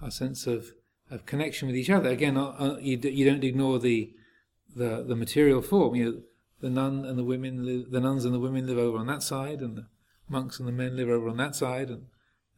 [0.00, 0.72] our sense of,
[1.10, 2.08] of connection with each other.
[2.08, 4.14] Again, uh, uh, you, d- you don't ignore the,
[4.74, 5.94] the the material form.
[5.94, 6.20] You know,
[6.62, 9.60] the nun and the women, the nuns and the women live over on that side,
[9.60, 9.86] and the
[10.28, 12.06] monks and the men live over on that side, and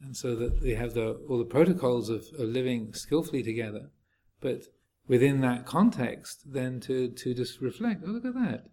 [0.01, 3.89] and so that they have the all the protocols of, of living skillfully together.
[4.39, 4.63] But
[5.07, 8.65] within that context, then to, to just reflect, oh, look at that.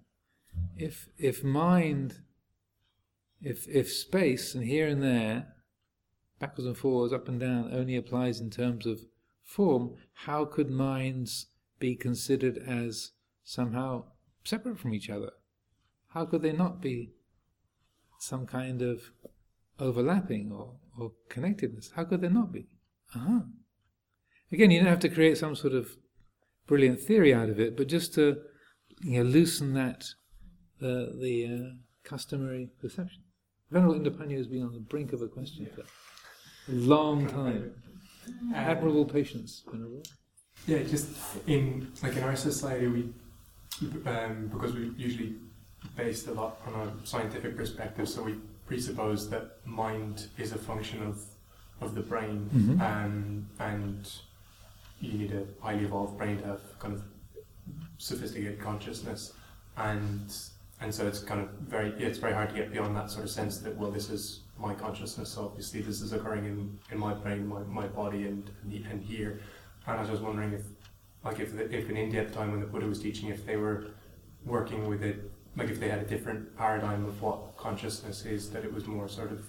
[0.76, 2.20] If, if mind,
[3.40, 5.48] if, if space and here and there,
[6.38, 9.00] backwards and forwards, up and down, only applies in terms of
[9.42, 11.46] form, how could minds
[11.78, 13.12] be considered as
[13.44, 14.04] somehow
[14.45, 15.30] separate from each other?
[16.09, 17.12] How could they not be
[18.18, 19.11] some kind of
[19.78, 21.93] overlapping or, or connectedness?
[21.97, 22.66] How could there not be?
[23.14, 23.40] Uh-huh.
[24.51, 25.97] Again, you don't have to create some sort of
[26.66, 28.36] brilliant theory out of it, but just to
[29.03, 30.05] you know, loosen that
[30.80, 31.74] the the uh,
[32.05, 33.22] customary perception.
[33.70, 37.72] Venerable Indapanno has been on the brink of a question for a long time.
[38.55, 40.03] Admirable patience, Venerable.
[40.66, 41.09] Yeah, just
[41.47, 43.12] in like in our society, we
[44.06, 45.34] um, because we usually
[45.96, 51.02] based a lot on a scientific perspective, so we presuppose that mind is a function
[51.02, 51.20] of
[51.80, 52.80] of the brain, Mhm.
[52.80, 54.08] um, and
[55.00, 57.02] you need a highly evolved brain to have kind of
[57.98, 59.32] sophisticated consciousness,
[59.76, 60.32] and
[60.80, 63.24] and so it's kind of very yeah, it's very hard to get beyond that sort
[63.24, 66.98] of sense that well this is my consciousness, so obviously this is occurring in, in
[66.98, 69.40] my brain, my, my body, and and here,
[69.86, 70.62] and I was just wondering if
[71.24, 73.56] like if if in India at the time when the Buddha was teaching, if they
[73.56, 73.86] were
[74.44, 78.64] working with it, like if they had a different paradigm of what consciousness is, that
[78.64, 79.44] it was more sort of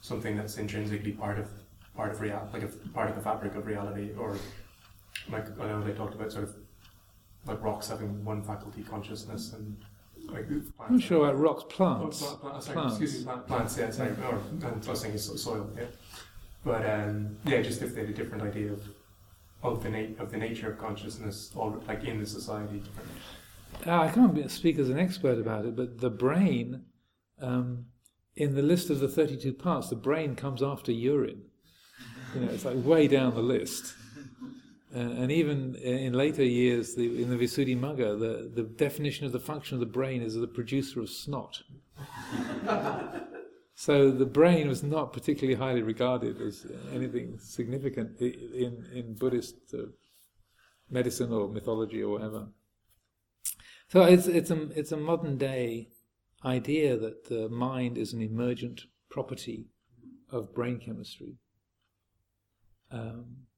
[0.00, 1.48] something that's intrinsically part of
[1.96, 4.36] part of real, like a part of the fabric of reality, or
[5.30, 6.56] like I know they talked about sort of
[7.46, 9.76] like rocks having one faculty consciousness and
[10.30, 10.46] like
[10.80, 12.18] I'm sure about rocks, Oh, plants.
[12.22, 13.00] pla- pla- sorry, Plants.
[13.00, 15.84] excuse me, plant- plants, yeah, sorry, or and I was so- soil, yeah.
[16.64, 18.82] But um, yeah, just if they had a different idea of
[19.62, 22.82] of the na- of the nature of consciousness, or like in the society.
[23.86, 26.82] Uh, I can't speak as an expert about it, but the brain,
[27.40, 27.86] um,
[28.36, 31.42] in the list of the 32 parts, the brain comes after urine.
[32.34, 33.94] You know, it's like way down the list.
[34.94, 39.40] Uh, and even in later years, the, in the Visuddhimagga, the, the definition of the
[39.40, 41.62] function of the brain is the producer of snot.
[43.82, 49.86] so the brain was not particularly highly regarded as anything significant in, in Buddhist uh,
[50.88, 52.46] medicine or mythology or whatever.
[53.88, 55.88] So it's it's a it's a modern day
[56.44, 59.66] idea that the mind is an emergent property
[60.30, 61.38] of brain chemistry.
[62.92, 63.48] Um,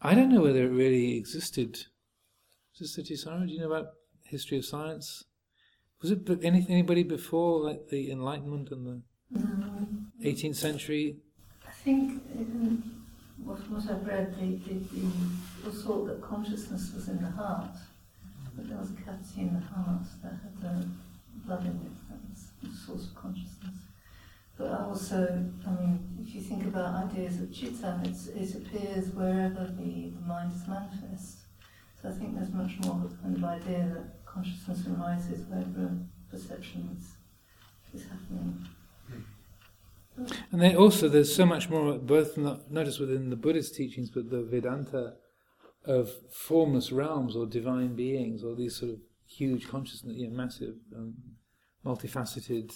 [0.00, 1.86] I don't know whether it really existed.
[2.72, 3.92] Sister Tisara, do you know about
[4.24, 5.22] history of science?
[6.00, 9.02] Was it be- any, anybody before like the Enlightenment and the
[10.22, 11.16] 18th century?
[11.66, 13.04] I think um,
[13.44, 14.58] what, what I've read, they,
[15.64, 17.76] all thought that consciousness was in the heart,
[18.54, 20.88] but there was a cavity in the heart that had the
[21.44, 23.74] blood in it, that was the source of consciousness.
[24.56, 29.64] But also, I mean, if you think about ideas of citta, it's, it appears wherever
[29.76, 31.38] the, the mind is manifest.
[32.00, 35.96] So I think there's much more of a kind of idea that consciousness arises wherever
[36.30, 38.66] perception is, is happening.
[40.16, 44.10] And then also, there's so much more, both not, not just within the Buddhist teachings,
[44.10, 45.14] but the Vedanta
[45.84, 50.74] of formless realms or divine beings or these sort of huge consciousness, you know, massive,
[50.94, 51.14] um,
[51.84, 52.72] multifaceted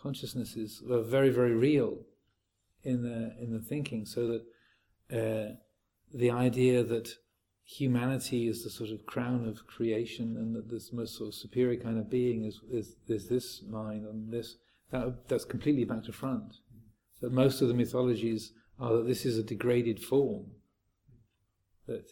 [0.00, 1.98] consciousnesses are very, very real
[2.84, 4.06] in the in the thinking.
[4.06, 4.42] So that
[5.12, 5.54] uh,
[6.14, 7.12] the idea that
[7.64, 11.80] humanity is the sort of crown of creation, and that this most sort of superior
[11.80, 14.56] kind of being is is, is this mind and this
[14.90, 16.58] that that's completely back to front.
[17.20, 20.46] That most of the mythologies are that this is a degraded form.
[21.86, 22.04] That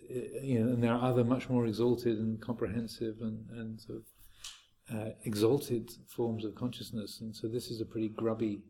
[0.42, 4.96] you know, and there are other much more exalted and comprehensive and and sort of
[4.96, 8.62] uh, exalted forms of consciousness, and so this is a pretty grubby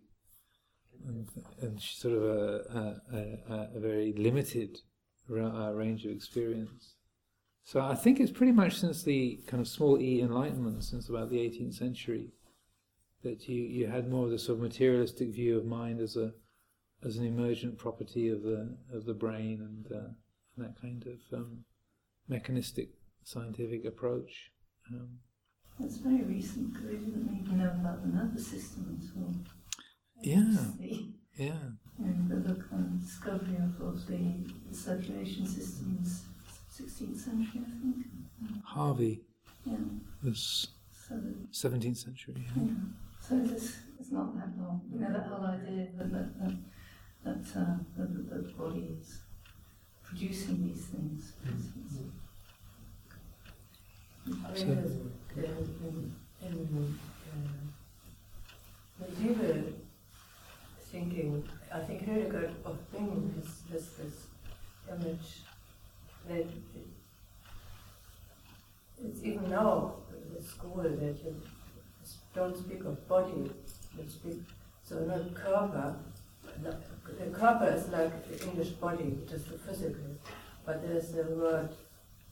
[1.06, 1.28] and,
[1.60, 4.78] and sort of a, a, a, a very limited
[5.30, 6.94] uh, range of experience.
[7.64, 11.30] So I think it's pretty much since the kind of small E Enlightenment, since about
[11.30, 12.28] the 18th century,
[13.26, 16.32] that you, you had more of the sort of materialistic view of mind as a
[17.04, 20.08] as an emergent property of the of the brain and, uh,
[20.56, 21.64] and that kind of um,
[22.28, 22.88] mechanistic
[23.24, 24.50] scientific approach.
[24.92, 25.08] Um,
[25.78, 29.34] That's very recent because we didn't even know about the nervous system at all.
[30.22, 30.56] Yeah.
[31.36, 31.52] yeah,
[31.98, 34.18] and the, kind of discovery of, of the,
[34.70, 36.22] the circulation systems,
[36.74, 38.06] 16th century, I think.
[38.64, 39.20] Harvey
[39.66, 39.76] Yeah.
[40.24, 40.68] was
[41.06, 42.34] So, the, 17th century.
[42.56, 42.62] Yeah.
[42.64, 42.72] yeah.
[43.28, 44.80] So it's, it's not that long.
[44.92, 46.54] You know, that whole idea that that that,
[47.24, 49.18] that, uh, that, that the body is
[50.04, 51.32] producing these things.
[54.28, 55.88] I mean, in,
[56.42, 56.98] in,
[59.00, 59.62] in uh,
[60.92, 64.26] thinking, I think Hildegard of Bingen has, has this
[64.88, 65.42] image
[66.28, 66.88] that it,
[69.04, 69.94] it's even now
[70.32, 71.42] the school that you
[72.36, 73.50] don't speak of body,
[73.96, 74.42] you speak,
[74.82, 75.96] so not Körper,
[76.62, 80.10] the Körper is like the English body, just the physical,
[80.66, 81.70] but there's a word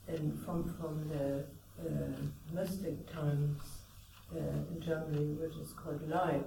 [0.09, 1.45] in, from, from the
[1.81, 2.13] uh,
[2.53, 3.63] mystic times
[4.35, 6.45] uh, in Germany, which is called Leib.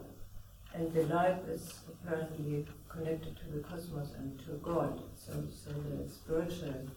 [0.73, 5.01] And the Leib is apparently connected to the cosmos and to God.
[5.15, 5.33] So,
[5.63, 6.87] so the spiritual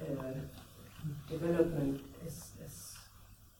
[0.00, 0.32] uh,
[1.30, 2.96] development is, is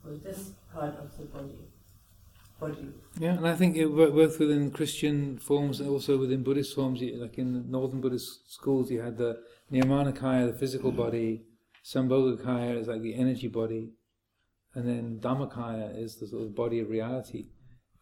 [0.03, 1.69] for this part of the body.
[2.59, 2.89] Body.
[3.19, 7.37] Yeah, and I think it both within Christian forms and also within Buddhist forms, like
[7.37, 11.43] in the northern Buddhist schools, you had the Nirmanakaya, the physical body,
[11.85, 13.91] Sambhogakaya is like the energy body,
[14.75, 17.47] and then Dhammakaya is the sort of body of reality.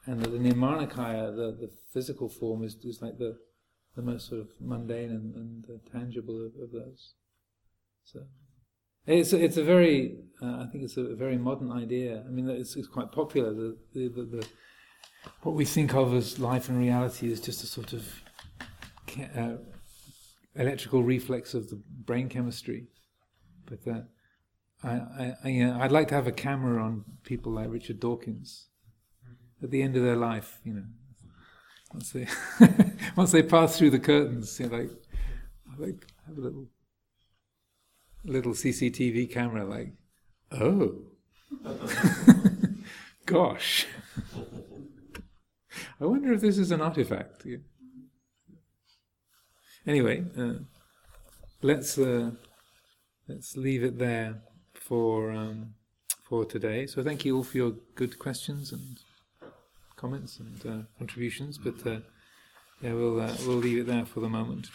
[0.06, 3.36] And the, the Nirmanakaya, the, the physical form, is, is like the,
[3.96, 7.14] the most sort of mundane and, and uh, tangible of, of those.
[8.04, 8.20] So
[9.06, 12.22] it's a, it's a very, uh, I think it's a very modern idea.
[12.26, 13.52] I mean, it's, it's quite popular.
[13.52, 14.46] The, the, the, the
[15.42, 18.22] what we think of as life and reality is just a sort of
[19.36, 19.56] uh,
[20.56, 22.86] electrical reflex of the brain chemistry.
[23.66, 24.00] But uh,
[24.82, 28.00] I, I, I, you know, I'd like to have a camera on people like Richard
[28.00, 28.68] Dawkins
[29.62, 30.58] at the end of their life.
[30.64, 30.84] You know,
[31.92, 32.26] once they
[33.16, 34.90] once they pass through the curtains, you know, like
[35.78, 36.68] like have a little
[38.24, 39.64] little CCTV camera.
[39.64, 39.92] Like,
[40.52, 41.02] oh,
[43.26, 43.86] gosh.
[46.00, 47.46] I wonder if this is an artifact.
[49.86, 50.54] Anyway, uh,
[51.62, 52.30] let's uh,
[53.28, 55.74] let's leave it there for um,
[56.22, 56.86] for today.
[56.86, 58.98] So thank you all for your good questions and
[59.96, 61.58] comments and uh, contributions.
[61.58, 62.00] But uh,
[62.80, 64.68] yeah, we'll uh, we'll leave it there for the moment.